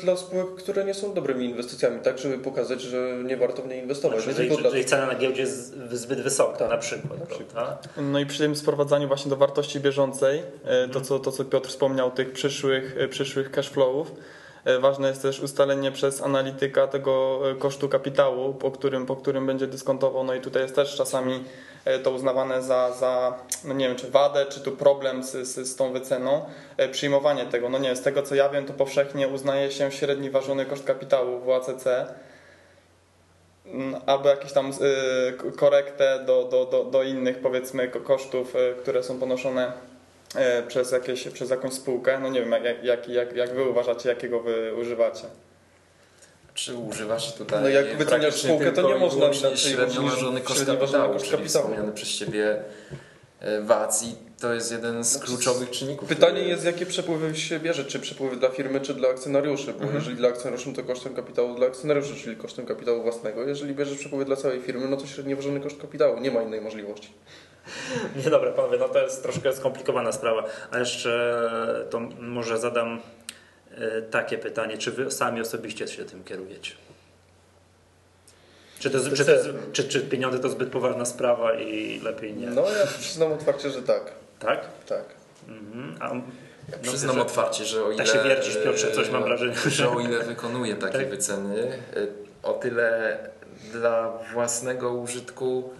[0.00, 3.76] dla spółek, które nie są dobrymi inwestycjami, tak, żeby pokazać, że nie warto w nie
[3.76, 4.22] inwestować.
[4.22, 7.20] Znaczy, nie jeżeli, cena na giełdzie jest zbyt wysoka tak, na przykład.
[7.20, 7.88] Na przykład.
[7.96, 11.68] No i przy tym sprowadzaniu właśnie do wartości bieżącej, e, to co, to co Piotr
[11.68, 13.87] wspomniał, tych przyszłych, e, przyszłych cash flow
[14.68, 19.46] E, ważne jest też ustalenie przez analityka tego e, kosztu kapitału, po którym, po którym
[19.46, 20.24] będzie dyskontował.
[20.24, 21.44] No i tutaj jest też czasami
[21.84, 25.68] e, to uznawane za, za no nie wiem, czy wadę, czy tu problem z, z,
[25.68, 26.44] z tą wyceną,
[26.92, 27.68] przyjmowanie tego.
[27.68, 31.40] No nie, z tego co ja wiem, to powszechnie uznaje się średni ważony koszt kapitału
[31.40, 31.86] w ACC,
[33.66, 34.72] mm, aby jakieś tam
[35.56, 39.72] korektę do, do, do, do innych powiedzmy kosztów, które są ponoszone
[40.68, 42.18] przez, jakieś, przez jakąś spółkę.
[42.18, 45.24] No nie wiem, jak, jak, jak, jak wy uważacie, jakiego wy używacie?
[46.54, 51.18] Czy używasz tutaj No jak wyceniasz spółkę, to nie można inaczej średnio ważony koszt kapitału,
[51.18, 52.62] czyli wspomniany przez Ciebie
[53.40, 56.08] e, VAT i to jest jeden z kluczowych czynników.
[56.08, 59.94] Pytanie jest, jakie przepływy się bierze, czy przepływy dla firmy, czy dla akcjonariuszy, bo mhm.
[59.94, 63.44] jeżeli dla akcjonariuszy, to kosztem kapitału dla akcjonariuszy, czyli kosztem kapitału własnego.
[63.44, 66.60] Jeżeli bierzesz przepływy dla całej firmy, no to średnio ważony koszt kapitału, nie ma innej
[66.60, 67.12] możliwości.
[68.24, 70.44] Nie dobra, panowie, no to jest troszkę skomplikowana sprawa.
[70.70, 71.42] A jeszcze
[71.90, 73.00] to może zadam
[73.78, 76.72] e, takie pytanie, czy wy sami osobiście się tym kierujecie?
[78.78, 79.32] Czy, to, czy, to,
[79.72, 82.46] czy, czy pieniądze to zbyt poważna sprawa i lepiej nie?
[82.46, 84.12] No ja przyznam otwarcie, że tak.
[84.38, 84.60] Tak?
[84.86, 85.04] Tak.
[85.48, 85.96] Mhm.
[86.00, 86.14] A,
[86.72, 88.04] ja przyznam no, otwarcie, że o ile...
[88.04, 89.54] Tak się wiercisz, Piotrze, coś mam wrażenie.
[89.66, 91.10] Że o ile wykonuję takie tak?
[91.10, 92.06] wyceny, e,
[92.42, 93.18] o tyle
[93.72, 95.70] dla własnego użytku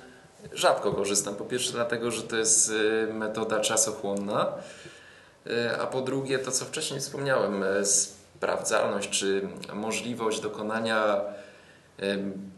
[0.53, 1.35] rzadko korzystam.
[1.35, 4.53] Po pierwsze dlatego, że to jest y, metoda czasochłonna,
[5.47, 11.21] y, a po drugie to, co wcześniej wspomniałem, y, sprawdzalność czy możliwość dokonania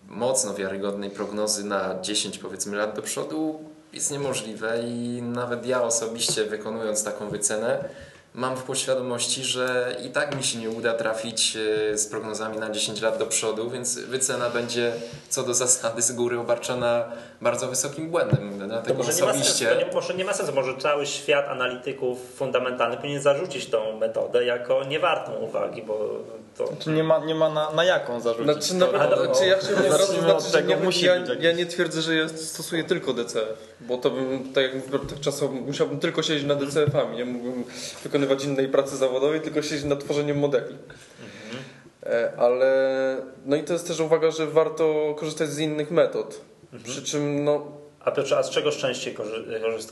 [0.09, 3.61] mocno wiarygodnej prognozy na 10 powiedzmy lat do przodu
[3.93, 7.89] jest niemożliwe i nawet ja osobiście wykonując taką wycenę
[8.35, 12.71] mam w podświadomości, że i tak mi się nie uda trafić e, z prognozami na
[12.71, 14.93] 10 lat do przodu, więc wycena będzie
[15.29, 17.05] co do zasady z góry obarczona
[17.41, 18.69] bardzo wysokim błędem.
[18.69, 19.65] Dlatego może osobiście...
[19.65, 23.97] Nie ma sensu, może nie ma sensu, może cały świat analityków fundamentalnych powinien zarzucić tą
[23.97, 26.09] metodę jako niewartą uwagi, bo
[26.57, 26.67] to...
[26.67, 28.65] Znaczy nie ma, nie ma na, na jaką zarzucić.
[28.65, 32.15] Znaczy, no, no, no, czy ja chciałbym że nie, musi ja, ja nie twierdzę, że
[32.15, 34.73] ja stosuję tylko DCF, bo to bym, tak jak
[35.09, 37.65] tak czasem musiałbym tylko siedzieć nad DCF-ami, nie mógłbym
[38.03, 40.77] wykonywać innej pracy zawodowej, tylko siedzieć nad tworzeniem modeli.
[41.21, 41.65] Mhm.
[42.03, 46.41] E, ale no i to jest też uwaga, że warto korzystać z innych metod.
[46.73, 46.83] Mhm.
[46.83, 47.67] Przy czym no,
[48.05, 49.17] a Piotrze, a z czego częściej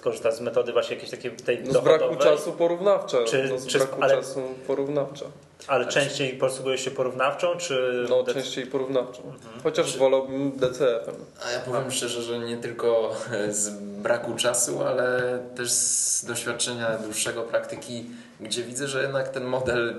[0.03, 3.19] korzysta z metody właśnie jakiejś takiej tej no z braku czasu porównawcza.
[3.25, 5.25] Czy, no z czy, braku ale, czasu porównawcza.
[5.67, 8.07] Ale częściej posługujesz się porównawczą, czy...
[8.09, 9.23] No, częściej porównawczą.
[9.23, 9.63] Mhm.
[9.63, 9.99] Chociaż czy...
[9.99, 11.15] wolałbym DCF-em.
[11.47, 13.15] A ja powiem szczerze, że nie tylko
[13.51, 13.71] z
[14.03, 18.07] braku czasu, ale też z doświadczenia dłuższego praktyki,
[18.41, 19.97] gdzie widzę, że jednak ten model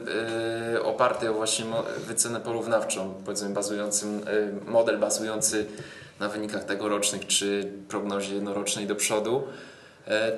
[0.76, 1.65] y, oparty o właśnie
[1.98, 5.65] wycenę porównawczą, powiedzmy bazującym, y, model bazujący
[6.20, 9.44] na wynikach tegorocznych czy prognozie jednorocznej do przodu
[10.08, 10.32] e,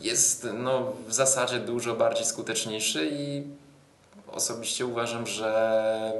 [0.00, 3.42] jest no, w zasadzie dużo bardziej skuteczniejszy i
[4.32, 6.12] osobiście uważam, że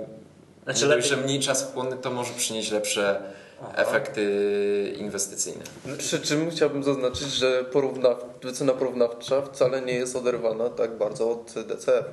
[0.64, 1.08] znaczy, lepiej...
[1.08, 3.20] że mniej czasochłonny to może przynieść lepsze
[3.62, 3.72] Aha.
[3.76, 5.64] efekty inwestycyjne.
[5.98, 8.24] Przy czym chciałbym zaznaczyć, że porównaw...
[8.42, 12.04] wycena porównawcza wcale nie jest oderwana tak bardzo od DCF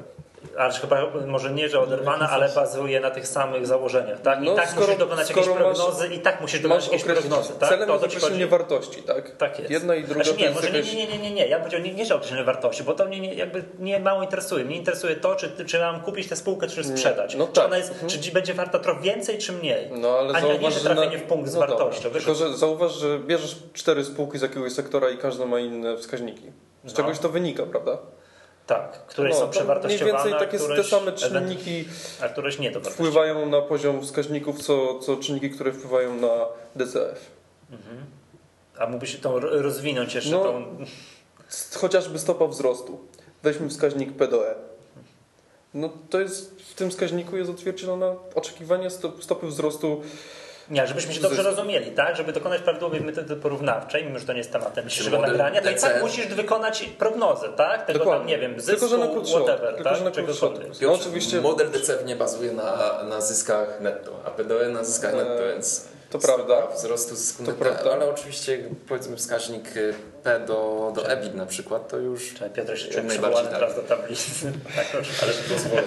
[0.57, 4.41] aż chyba może nie, że oderwana, ale bazuje na tych samych założeniach, tak?
[4.41, 7.69] I no, tak skoro, musisz dokonać jakieś prognozy i tak musisz dokonać jakieś prognozy, tak?
[7.69, 9.35] Celem jest określenie wartości, tak?
[9.37, 9.71] Tak jest.
[9.71, 10.93] Jedna i druga znaczy, nie, może jakaś...
[10.93, 13.05] nie, nie, nie, nie, nie, ja bym powiedział nie, nie, że określenie wartości, bo to
[13.05, 14.65] mnie nie, jakby nie mało interesuje.
[14.65, 17.35] Mnie interesuje to, czy, czy mam kupić tę spółkę, czy sprzedać.
[17.35, 17.53] No, tak.
[17.53, 18.09] Czy ona jest, mhm.
[18.09, 19.89] czy będzie warta trochę więcej, czy mniej.
[19.91, 21.23] No, ale a nie, nie, że trafienie na...
[21.23, 22.09] w punkt z no wartością.
[22.09, 26.51] Tylko, że zauważ, że bierzesz cztery spółki z jakiegoś sektora i każda ma inne wskaźniki.
[26.83, 26.93] Z no.
[26.93, 27.97] czegoś to wynika, prawda?
[28.67, 30.11] Tak, które no, są przewartościowane.
[30.11, 31.85] Mniej więcej takie któreś, te same czynniki
[32.21, 37.31] a któreś nie wpływają na poziom wskaźników, co, co czynniki, które wpływają na DCF.
[37.71, 38.05] Mhm.
[38.79, 40.31] A mógłbyś to rozwinąć jeszcze?
[40.31, 40.77] No, tą...
[41.75, 42.99] Chociażby stopa wzrostu.
[43.43, 44.55] Weźmy wskaźnik PDE.
[45.73, 50.01] No to jest, w tym wskaźniku jest odzwierciedlone oczekiwanie stopy wzrostu
[50.69, 52.15] nie, żebyśmy się dobrze rozumieli, tak?
[52.15, 55.75] Żeby dokonać prawidłowej metody porównawczej, mimo że to nie jest tematem dzisiejszego nagrania, to i
[55.75, 57.85] tak musisz wykonać prognozę, tak?
[57.85, 59.97] Tego tam, nie wiem, zysku, tylko, że na whatever, tylko, tak?
[59.97, 60.11] Że na.
[60.81, 61.41] No, oczywiście...
[61.41, 66.27] Model DCF nie bazuje na, na zyskach netto, a PDE na zyskach netto, więc to
[66.27, 66.67] prawda.
[66.75, 67.93] Wzrostu zysku to prawda.
[67.93, 72.77] ale oczywiście powiedzmy wskaźnik y, P do, do EBIT na przykład, to już Czekaj, Piotr
[72.77, 73.53] się czuje najbardziej tak.
[73.53, 74.51] teraz do tablicy.
[74.75, 74.87] tak,
[75.21, 75.83] ale pozwolę.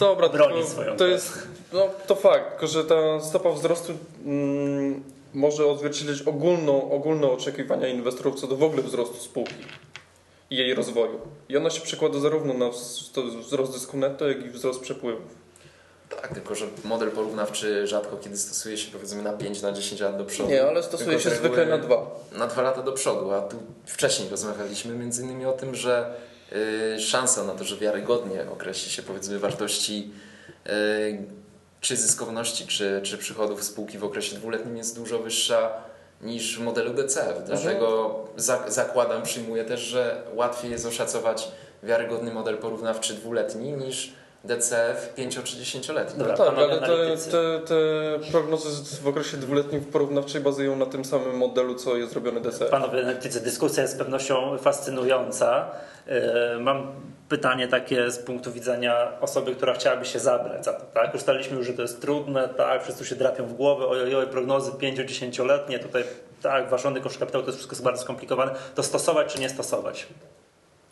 [0.00, 1.32] No, dobra, Broni swoją to jest
[1.72, 3.92] no, to fakt, tylko że ta stopa wzrostu
[4.24, 5.02] mm,
[5.34, 9.54] może odzwierciedlić ogólną, ogólne oczekiwania inwestorów co do w ogóle wzrostu spółki
[10.50, 11.20] i jej rozwoju.
[11.48, 12.70] I ona się przekłada zarówno na
[13.40, 15.45] wzrost zysku netto, jak i wzrost przepływów.
[16.10, 20.18] Tak, tylko że model porównawczy rzadko kiedy stosuje się powiedzmy na 5, na 10 lat
[20.18, 20.48] do przodu.
[20.48, 22.10] Nie, ale stosuje się zwykle na 2.
[22.32, 26.14] Na 2 lata do przodu, a tu wcześniej rozmawialiśmy między innymi o tym, że
[26.96, 30.10] y, szansa na to, że wiarygodnie określi się powiedzmy wartości
[30.66, 30.70] y,
[31.80, 35.72] czy zyskowności, czy, czy przychodów spółki w okresie dwuletnim jest dużo wyższa
[36.20, 37.44] niż w modelu DCF.
[37.46, 41.48] Dlatego za, zakładam, przyjmuję też, że łatwiej jest oszacować
[41.82, 44.12] wiarygodny model porównawczy dwuletni niż
[44.46, 46.24] DCF 5 czy 10-letni.
[46.28, 47.74] No tak, ale te, te, te,
[48.30, 52.70] prognozy w okresie dwuletnim porównawczej bazują na tym samym modelu, co jest zrobione DCF.
[52.70, 55.70] Panowie analitycy, dyskusja jest z pewnością fascynująca.
[56.06, 56.92] E, mam
[57.28, 60.84] pytanie takie z punktu widzenia osoby, która chciałaby się zabrać za to.
[60.94, 61.14] Tak?
[61.14, 62.82] Ustaliliśmy już, że to jest trudne, tak?
[62.82, 66.04] wszyscy się drapią w głowę, ojoj, prognozy 5-10-letnie, tutaj
[66.42, 68.52] tak, ważony koszt kapitału, to jest wszystko bardzo skomplikowane.
[68.74, 70.06] To stosować czy nie stosować?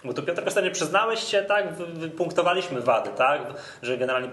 [0.05, 3.43] Bo tu Piotr Ostatnio przyznałeś się, tak, wypunktowaliśmy wady, tak,
[3.83, 4.29] że generalnie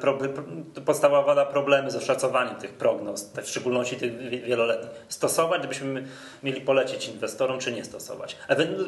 [0.85, 4.91] podstawowa wada problemy z oszacowaniem tych prognoz, w szczególności tych wieloletnich.
[5.09, 6.07] Stosować, gdybyśmy
[6.43, 8.37] mieli polecieć inwestorom, czy nie stosować.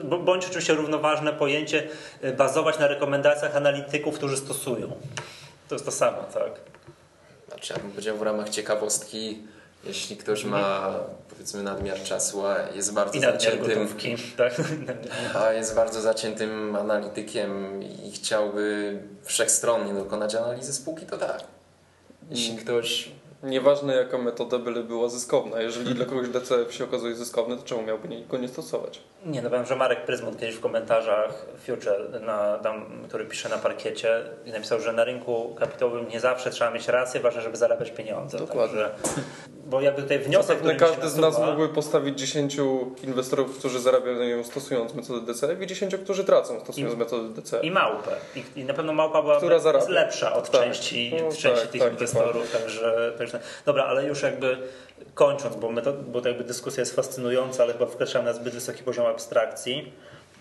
[0.04, 1.88] Bądź oczywiście równoważne pojęcie,
[2.24, 4.88] y, bazować na rekomendacjach analityków, którzy stosują.
[5.70, 6.52] To jest to samo, tak.
[7.48, 9.44] Znaczy, ja bym powiedział w ramach ciekawostki,
[9.86, 10.94] jeśli ktoś ma
[11.30, 13.88] powiedzmy nadmiar czasu, a jest bardzo zaciętym
[14.38, 14.54] tak?
[15.44, 21.44] a jest bardzo zaciętym analitykiem i chciałby wszechstronnie dokonać analizy spółki, to tak.
[22.30, 22.64] Jeśli mm.
[22.64, 23.12] ktoś
[23.44, 25.62] Nieważne jaka metoda byle była zyskowna.
[25.62, 29.00] Jeżeli dla kogoś DCF się okazuje zyskowny, to czemu miałby go nie stosować?
[29.26, 33.58] Nie, no wiem, że Marek Pryzmont kiedyś w komentarzach Future, na, tam, który pisze na
[33.58, 38.38] parkiecie, napisał, że na rynku kapitałowym nie zawsze trzeba mieć rację, ważne, żeby zarabiać pieniądze.
[38.38, 38.82] Dokładnie.
[38.84, 38.92] Także,
[39.66, 42.58] bo jakby tutaj wniosek, Zapewne każdy z nas mógłby postawić 10
[43.04, 47.64] inwestorów, którzy zarabiają stosując metodę DCF i 10, którzy tracą stosując I, metodę DCF.
[47.64, 48.12] I małpę.
[48.36, 49.40] I, I, na pewno małpa była
[49.88, 50.62] lepsza od tak.
[50.62, 52.52] części, no, części tak, tych tak, inwestorów.
[52.52, 53.33] Także, także,
[53.66, 54.58] dobra, ale już jakby
[55.14, 58.84] kończąc, bo, metod, bo to jakby dyskusja jest fascynująca, ale chyba wkraczamy na zbyt wysoki
[58.84, 59.94] poziom abstrakcji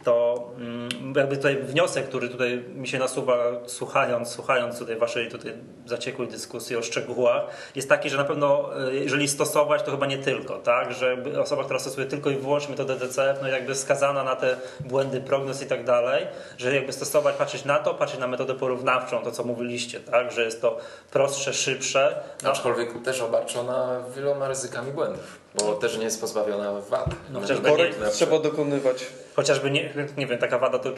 [0.05, 3.37] to mm, jakby tutaj wniosek, który tutaj mi się nasuwa
[3.67, 5.53] słuchając, słuchając tutaj waszej tutaj
[5.87, 7.43] zaciekłej dyskusji o szczegółach,
[7.75, 11.65] jest taki, że na pewno e, jeżeli stosować, to chyba nie tylko, tak, że osoba,
[11.65, 15.67] która stosuje tylko i wyłącznie metodę DCF, no jakby skazana na te błędy prognoz i
[15.67, 16.27] tak dalej,
[16.59, 20.45] że jakby stosować, patrzeć na to, patrzeć na metodę porównawczą, to co mówiliście, tak, że
[20.45, 20.79] jest to
[21.11, 22.23] prostsze, szybsze.
[22.43, 22.51] No.
[22.51, 25.42] Aczkolwiek też obarczona wieloma ryzykami błędów.
[25.55, 27.07] Bo też nie jest pozbawiona wad.
[27.31, 29.07] No, chociażby nie, trzeba dokonywać.
[29.37, 30.93] Chociażby, nie, nie wiem, taka wada, to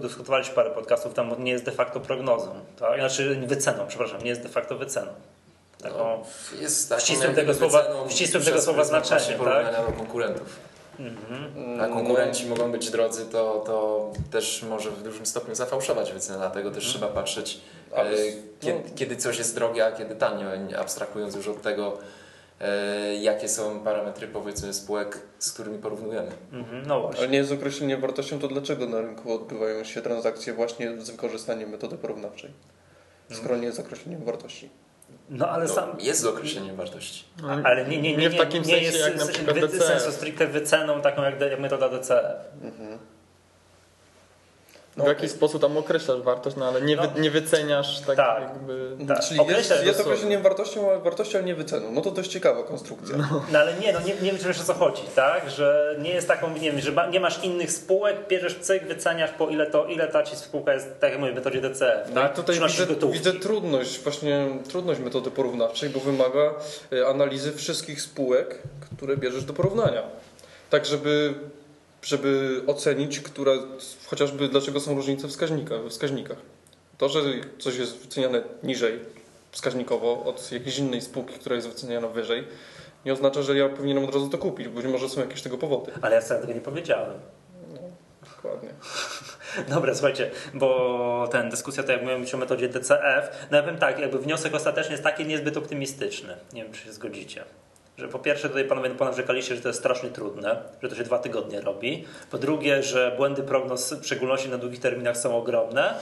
[0.00, 2.50] dyskutowaliśmy parę podcastów, tam nie jest de facto prognozą.
[2.78, 3.00] Tak?
[3.00, 5.12] Znaczy wyceną, przepraszam, nie jest de facto wyceną.
[5.82, 6.18] Taką, no,
[6.60, 9.38] jest taką ścisłym tego słowa, ścisłym tego słowa znaczenie.
[9.44, 9.86] Tak?
[9.86, 10.56] do konkurentów.
[10.98, 11.80] Mhm.
[11.80, 12.56] A konkurenci no.
[12.56, 17.00] mogą być drodzy, to, to też może w dużym stopniu zafałszować wycenę, dlatego też mhm.
[17.00, 17.60] trzeba patrzeć,
[17.92, 18.04] e,
[18.60, 18.90] kiedy, no.
[18.96, 21.98] kiedy coś jest drogie, a kiedy tanie, abstrahując już od tego,
[23.20, 26.30] jakie są parametry powiedzmy spółek, z którymi porównujemy.
[26.52, 27.18] Mhm, no właśnie.
[27.20, 31.70] Ale nie jest określenie wartością, to dlaczego na rynku odbywają się transakcje właśnie z wykorzystaniem
[31.70, 32.50] metody porównawczej?
[33.30, 34.70] Skoro nie jest określeniem wartości.
[35.30, 35.96] No ale no, sam.
[36.00, 37.24] Jest z określeniem wartości.
[37.42, 39.80] No, ale nie, nie, nie, nie, w takim nie sensie jest jak na przykład wy,
[39.80, 42.36] sensu stricte wyceną taką jak, jak metoda DCF.
[42.62, 42.98] Mhm.
[44.98, 48.16] No, w jaki sposób tam określasz wartość, no ale nie, no, wy, nie wyceniasz tak,
[48.16, 48.96] tak jakby...
[49.08, 49.20] Tak.
[49.20, 51.92] Czyli jest, jest określeniem wartością, wartością, a nie wyceną.
[51.92, 53.16] No to dość ciekawa konstrukcja.
[53.16, 55.50] No, no ale nie, no nie, nie wiesz o co chodzi, tak?
[55.50, 59.48] Że nie jest taką, nie wiem, że nie masz innych spółek, bierzesz cyk, wyceniasz po
[59.48, 62.34] ile to, ile ta ci spółka jest, tak jak mówię, w metodzie DCF, no tak?
[62.34, 66.54] tutaj widzę, widzę, trudność, właśnie trudność metody porównawczej, bo wymaga
[66.92, 68.58] e, analizy wszystkich spółek,
[68.96, 70.02] które bierzesz do porównania.
[70.70, 71.34] Tak, żeby
[72.02, 73.58] żeby ocenić, które,
[74.06, 75.80] chociażby dlaczego są różnice w wskaźnikach.
[75.80, 76.38] W wskaźnikach.
[76.98, 77.20] To, że
[77.58, 79.00] coś jest wyceniane niżej
[79.50, 82.44] wskaźnikowo od jakiejś innej spółki, która jest wyceniana wyżej,
[83.04, 84.68] nie oznacza, że ja powinienem od razu to kupić.
[84.68, 85.92] Być może są jakieś tego powody.
[86.02, 87.20] Ale ja wcale tego nie powiedziałem.
[87.74, 87.80] No,
[88.36, 88.70] dokładnie.
[89.74, 93.98] Dobra, słuchajcie, bo ten dyskusja to jak mówimy o metodzie DCF, no ja powiem tak,
[93.98, 96.36] jakby wniosek ostateczny jest taki niezbyt optymistyczny.
[96.52, 97.44] Nie wiem, czy się zgodzicie.
[97.98, 101.18] Że po pierwsze tutaj panowie ponarzekaliście, że to jest strasznie trudne, że to się dwa
[101.18, 102.04] tygodnie robi.
[102.30, 105.94] Po drugie, że błędy prognoz, w szczególności na długich terminach są ogromne.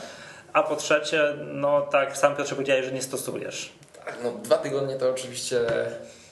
[0.52, 3.72] A po trzecie, no tak, sam Piotrze powiedziałeś, że nie stosujesz.
[4.04, 5.60] Tak, no dwa tygodnie to oczywiście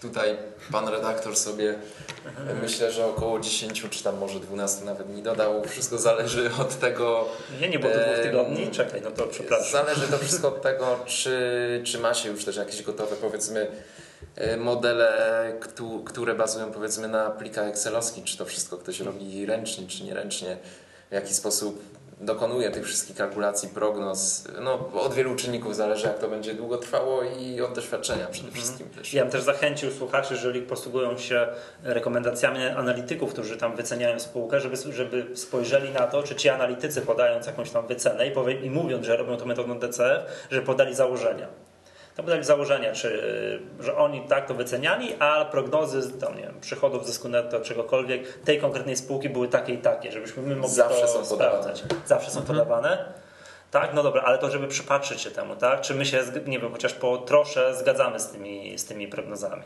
[0.02, 0.36] tutaj
[0.72, 1.74] pan redaktor sobie
[2.26, 2.60] mhm.
[2.62, 5.64] myślę, że około 10 czy tam może 12 nawet nie dodał.
[5.64, 7.28] Wszystko zależy od tego.
[7.60, 8.70] Nie, nie było to dwóch tygodni?
[8.70, 9.84] Czekaj, no to przepraszam.
[9.84, 13.70] Zależy to wszystko od tego, czy, czy ma się już też jakieś gotowe powiedzmy
[14.58, 15.52] modele,
[16.04, 20.56] które bazują powiedzmy na plikach excelowskich, czy to wszystko ktoś robi ręcznie, czy nieręcznie,
[21.10, 21.82] w jaki sposób
[22.20, 24.44] dokonuje tych wszystkich kalkulacji, prognoz.
[24.60, 28.64] No, od wielu czynników zależy, jak to będzie długo trwało i od doświadczenia przede mhm.
[28.64, 29.14] wszystkim też.
[29.14, 31.46] Ja bym też zachęcił słuchaczy, jeżeli posługują się
[31.82, 37.46] rekomendacjami analityków, którzy tam wyceniają spółkę, żeby, żeby spojrzeli na to, czy ci analitycy podając
[37.46, 41.48] jakąś tam wycenę i, powie, i mówiąc, że robią to metodą DCF, że podali założenia
[42.16, 47.06] to podali założenia, czy, że oni tak to wyceniali, a prognozy tam, nie wiem, przychodów,
[47.06, 51.08] zysku netto, czegokolwiek tej konkretnej spółki były takie i takie, żebyśmy my mogli Zawsze to
[51.08, 51.82] są sprawdzać.
[51.82, 52.06] Podawane.
[52.06, 52.58] Zawsze są mhm.
[52.58, 53.12] podawane.
[53.70, 55.80] Tak, no dobra, ale to żeby przypatrzyć się temu, tak?
[55.80, 59.62] Czy my się, nie wiem, chociaż po trosze zgadzamy z tymi, z tymi prognozami?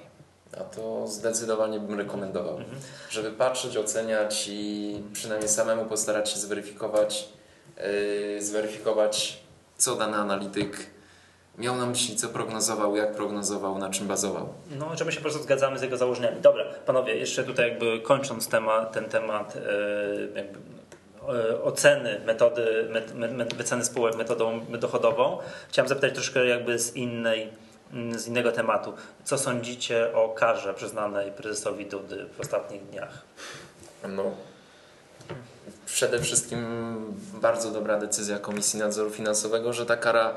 [0.61, 2.79] A to zdecydowanie bym rekomendował, mhm.
[3.11, 7.29] żeby patrzeć, oceniać i przynajmniej samemu postarać się zweryfikować,
[7.77, 9.39] yy, zweryfikować
[9.79, 10.91] co dany analityk
[11.59, 14.49] miał na myśli, co prognozował, jak prognozował, na czym bazował.
[14.79, 16.41] No, że my się po prostu zgadzamy z jego założeniami.
[16.41, 20.59] Dobra, panowie, jeszcze tutaj jakby kończąc temat, ten temat e, jakby
[21.29, 27.49] e, oceny metody, met, wyceny spółek metodą dochodową, chciałem zapytać troszkę jakby z innej
[28.17, 28.93] z innego tematu.
[29.25, 33.23] Co sądzicie o karze przyznanej prezesowi Dudy w ostatnich dniach?
[34.09, 34.25] No,
[35.87, 36.61] przede wszystkim
[37.41, 40.35] bardzo dobra decyzja Komisji Nadzoru Finansowego, że ta kara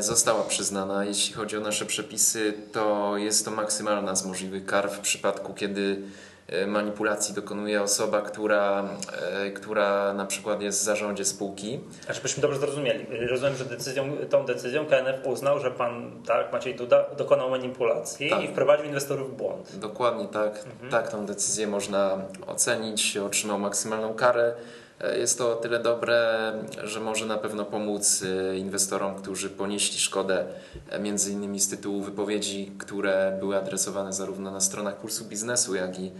[0.00, 1.04] została przyznana.
[1.04, 6.02] Jeśli chodzi o nasze przepisy, to jest to maksymalna z możliwych kar w przypadku, kiedy
[6.48, 8.88] e, manipulacji dokonuje osoba, która,
[9.32, 11.80] e, która na przykład jest w zarządzie spółki.
[12.08, 13.06] A żebyśmy dobrze zrozumieli.
[13.26, 18.44] Rozumiem, że decyzją, tą decyzją KNF uznał, że pan tak, Maciej Duda dokonał manipulacji tak.
[18.44, 19.78] i wprowadził inwestorów w błąd.
[19.78, 20.64] Dokładnie tak.
[20.72, 20.90] Mhm.
[20.90, 23.16] Tak tą decyzję można ocenić.
[23.16, 24.54] Otrzymał maksymalną karę.
[25.00, 26.52] E, jest to o tyle dobre,
[26.84, 30.44] że może na pewno pomóc e, inwestorom, którzy ponieśli szkodę
[30.90, 35.98] e, między innymi z tytułu wypowiedzi, które były adresowane zarówno na stronach Pulsu Biznesu, jak
[35.98, 36.10] i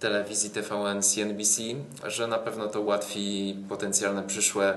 [0.00, 1.62] telewizji TVN, CNBC,
[2.06, 4.74] że na pewno to ułatwi potencjalne przyszłe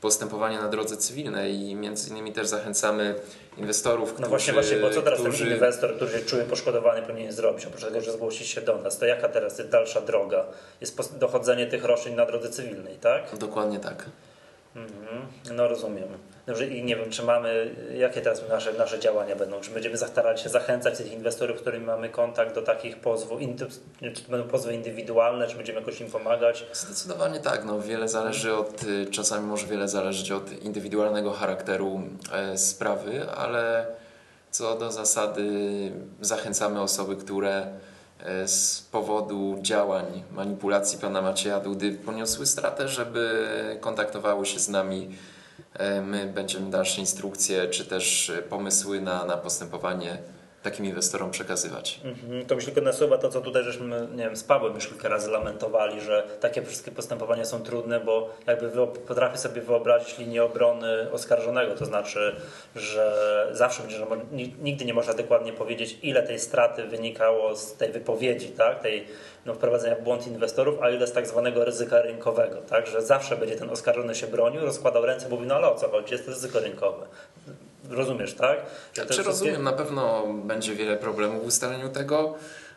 [0.00, 3.14] postępowania na drodze cywilnej i między innymi też zachęcamy
[3.56, 4.22] inwestorów, którzy...
[4.22, 5.44] No właśnie, właśnie, bo co teraz którzy...
[5.44, 8.98] ten inwestor, który się czuje poszkodowany powinien zrobić, oprócz tego, że zgłosić się do nas,
[8.98, 10.44] to jaka teraz jest dalsza droga?
[10.80, 13.36] Jest dochodzenie tych roszczeń na drodze cywilnej, tak?
[13.38, 14.04] Dokładnie tak.
[14.76, 15.26] Mhm.
[15.56, 16.08] No rozumiem.
[16.46, 19.60] Dobrze, i nie wiem, czy mamy, jakie teraz nasze, nasze działania będą?
[19.60, 23.40] Czy będziemy starali się zachęcać tych inwestorów, z którymi mamy kontakt do takich pozwów,
[24.14, 26.66] czy to będą pozwy indywidualne, czy będziemy jakoś im pomagać?
[26.72, 27.64] Zdecydowanie tak.
[27.64, 33.86] No, wiele zależy od, czasami może wiele zależeć od indywidualnego charakteru e, sprawy, ale
[34.50, 35.50] co do zasady
[36.20, 37.66] zachęcamy osoby, które
[38.46, 43.48] z powodu działań, manipulacji pana Macieja Dudy poniosły stratę, żeby
[43.80, 45.08] kontaktowały się z nami.
[45.74, 50.18] E, my będziemy dalsze instrukcje czy też e, pomysły na, na postępowanie
[50.70, 52.00] takim inwestorom przekazywać.
[52.04, 52.46] Mhm.
[52.46, 55.30] To się tylko nasuwa to, co tutaj żeśmy, nie wiem, z Pawłem już kilka razy
[55.30, 58.70] lamentowali, że takie wszystkie postępowania są trudne, bo jakby
[59.06, 62.36] potrafię sobie wyobrazić linię obrony oskarżonego, to znaczy,
[62.76, 64.06] że zawsze będzie, że
[64.62, 69.06] nigdy nie można dokładnie powiedzieć, ile tej straty wynikało z tej wypowiedzi, tak, tej
[69.46, 73.36] no, wprowadzenia w błąd inwestorów, a ile z tak zwanego ryzyka rynkowego, tak, że zawsze
[73.36, 76.30] będzie ten oskarżony się bronił, rozkładał ręce, mówił, no ale o co chodzi, jest to
[76.30, 77.06] ryzyko rynkowe.
[77.90, 78.58] Rozumiesz, tak?
[78.94, 82.34] Że znaczy, rozumiem, na pewno będzie wiele problemów w ustaleniu tego,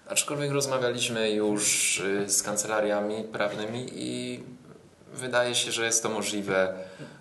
[0.08, 4.40] aczkolwiek rozmawialiśmy już y, z kancelariami prawnymi i
[5.14, 6.74] wydaje się, że jest to możliwe,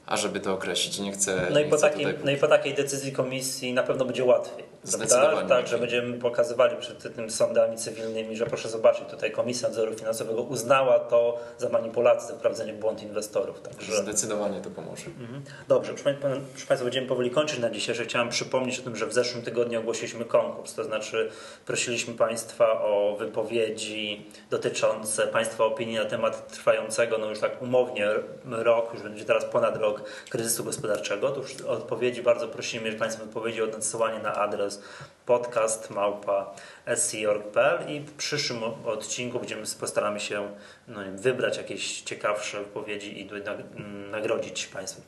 [0.07, 1.49] a żeby to określić, nie chcę.
[1.51, 4.65] No, i, po takiej, no i po takiej decyzji komisji na pewno będzie łatwiej.
[4.83, 5.49] Zdecydowanie.
[5.49, 10.43] Tak, że będziemy pokazywali przed tymi sądami cywilnymi, że proszę zobaczyć, tutaj Komisja Nadzoru Finansowego
[10.43, 13.61] uznała to za manipulację, za wprowadzenie w błąd inwestorów.
[13.61, 14.03] Także...
[14.03, 15.07] Zdecydowanie to pomoże.
[15.21, 15.43] Mhm.
[15.69, 16.17] Dobrze, proszę,
[16.53, 17.97] proszę Państwa, będziemy powoli kończyć na dzisiaj.
[17.97, 21.31] Chciałem przypomnieć o tym, że w zeszłym tygodniu ogłosiliśmy konkurs, to znaczy
[21.67, 28.09] prosiliśmy Państwa o wypowiedzi dotyczące Państwa opinii na temat trwającego, no już tak umownie
[28.45, 31.31] rok, już będzie teraz ponad rok kryzysu gospodarczego.
[31.31, 34.68] To już odpowiedzi bardzo prosimy, jeżeli Państwo wypowiedzi o nadsyłanie na adres
[35.27, 36.55] podcast małpa
[37.89, 40.49] i w przyszłym odcinku będziemy postaramy się
[40.89, 43.31] no wybrać jakieś ciekawsze wypowiedzi i
[44.11, 45.03] nagrodzić Państwu,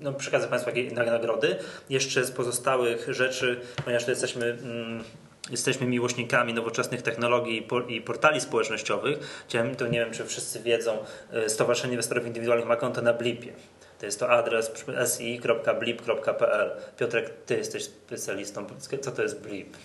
[0.00, 1.56] no, przekazać Państwu jakieś nagrody.
[1.90, 5.04] Jeszcze z pozostałych rzeczy, ponieważ tu jesteśmy mm,
[5.50, 9.44] jesteśmy miłośnikami nowoczesnych technologii i portali społecznościowych.
[9.48, 10.98] Chciałem, to nie wiem, czy wszyscy wiedzą,
[11.46, 13.52] y, Stowarzyszenie Inwestorów Indywidualnych ma konto na Blipie.
[14.00, 14.70] To jest to adres
[15.06, 16.70] si.blip.pl.
[16.96, 18.66] Piotrek, ty jesteś specjalistą.
[19.00, 19.76] Co to jest blip?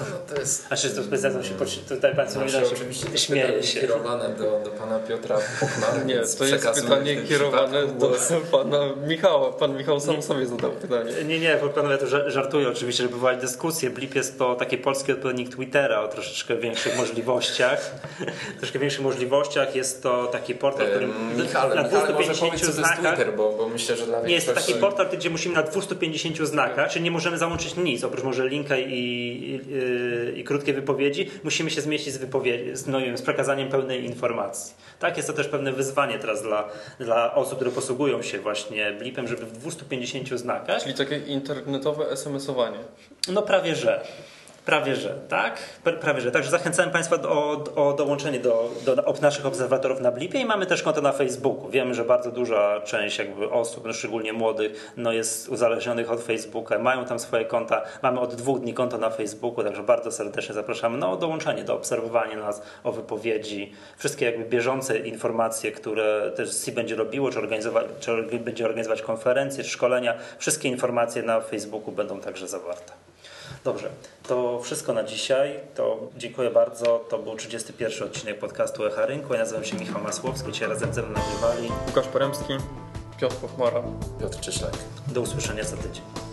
[0.00, 0.66] No, to jest...
[0.70, 3.80] A czy to specjalistą się tutaj Państwo nie znaczy, oczywiście śmieje się.
[3.80, 5.86] kierowane do, do Pana Piotra Puchna.
[6.06, 8.12] Nie, to jest pytanie kierowane do
[8.50, 9.52] Pana Michała.
[9.52, 11.12] Pan Michał sam nie, sobie zadał pytanie.
[11.24, 13.90] Nie, nie, panowie to żartuję oczywiście, żeby była dyskusja.
[13.90, 17.94] Blip jest to taki polski odpowiednik Twittera o troszeczkę większych możliwościach.
[18.58, 19.76] troszkę większych możliwościach.
[19.76, 23.16] Jest to taki portal, który Michale, na 250 znakach...
[23.16, 26.38] Twitter, bo, bo myślę, że dla Nie, jest to taki portal, gdzie musimy na 250
[26.38, 29.57] znakach, czyli nie możemy załączyć nic, oprócz może linka i
[30.36, 32.20] i, krótkie wypowiedzi, musimy się zmieścić z,
[32.72, 34.74] z, no, z przekazaniem pełnej informacji.
[34.98, 36.68] Tak, jest to też pewne wyzwanie teraz dla,
[37.00, 40.82] dla osób, które posługują się właśnie blipem, żeby w 250 znakach.
[40.82, 42.78] Czyli takie internetowe SMS-owanie.
[43.32, 44.04] No prawie że.
[44.68, 45.58] Prawie że, tak?
[46.00, 46.30] Prawie że.
[46.30, 50.66] Także zachęcałem Państwa o, o dołączenie do, do, do, naszych obserwatorów na Blipie i mamy
[50.66, 51.68] też konto na Facebooku.
[51.70, 56.78] Wiemy, że bardzo duża część jakby osób, no szczególnie młodych, no jest uzależnionych od Facebooka,
[56.78, 57.82] mają tam swoje konta.
[58.02, 61.74] Mamy od dwóch dni konto na Facebooku, także bardzo serdecznie zapraszamy no, o dołączenie, do
[61.74, 67.86] obserwowania nas, o wypowiedzi, wszystkie jakby bieżące informacje, które też CI będzie robiło, czy, organizować,
[68.00, 70.14] czy będzie organizować konferencje, szkolenia.
[70.38, 73.07] Wszystkie informacje na Facebooku będą także zawarte.
[73.64, 73.90] Dobrze,
[74.28, 75.60] to wszystko na dzisiaj.
[75.74, 77.04] To dziękuję bardzo.
[77.10, 79.34] To był 31 odcinek podcastu Echa Rynku.
[79.34, 80.52] Ja nazywam się Michał Masłowski.
[80.52, 82.54] Dzisiaj razem ze mną nagrywali Łukasz Poremski,
[83.20, 83.82] Piotr Pochmara,
[84.20, 84.72] Piotr Cieślak.
[85.06, 86.27] Do usłyszenia za tydzień.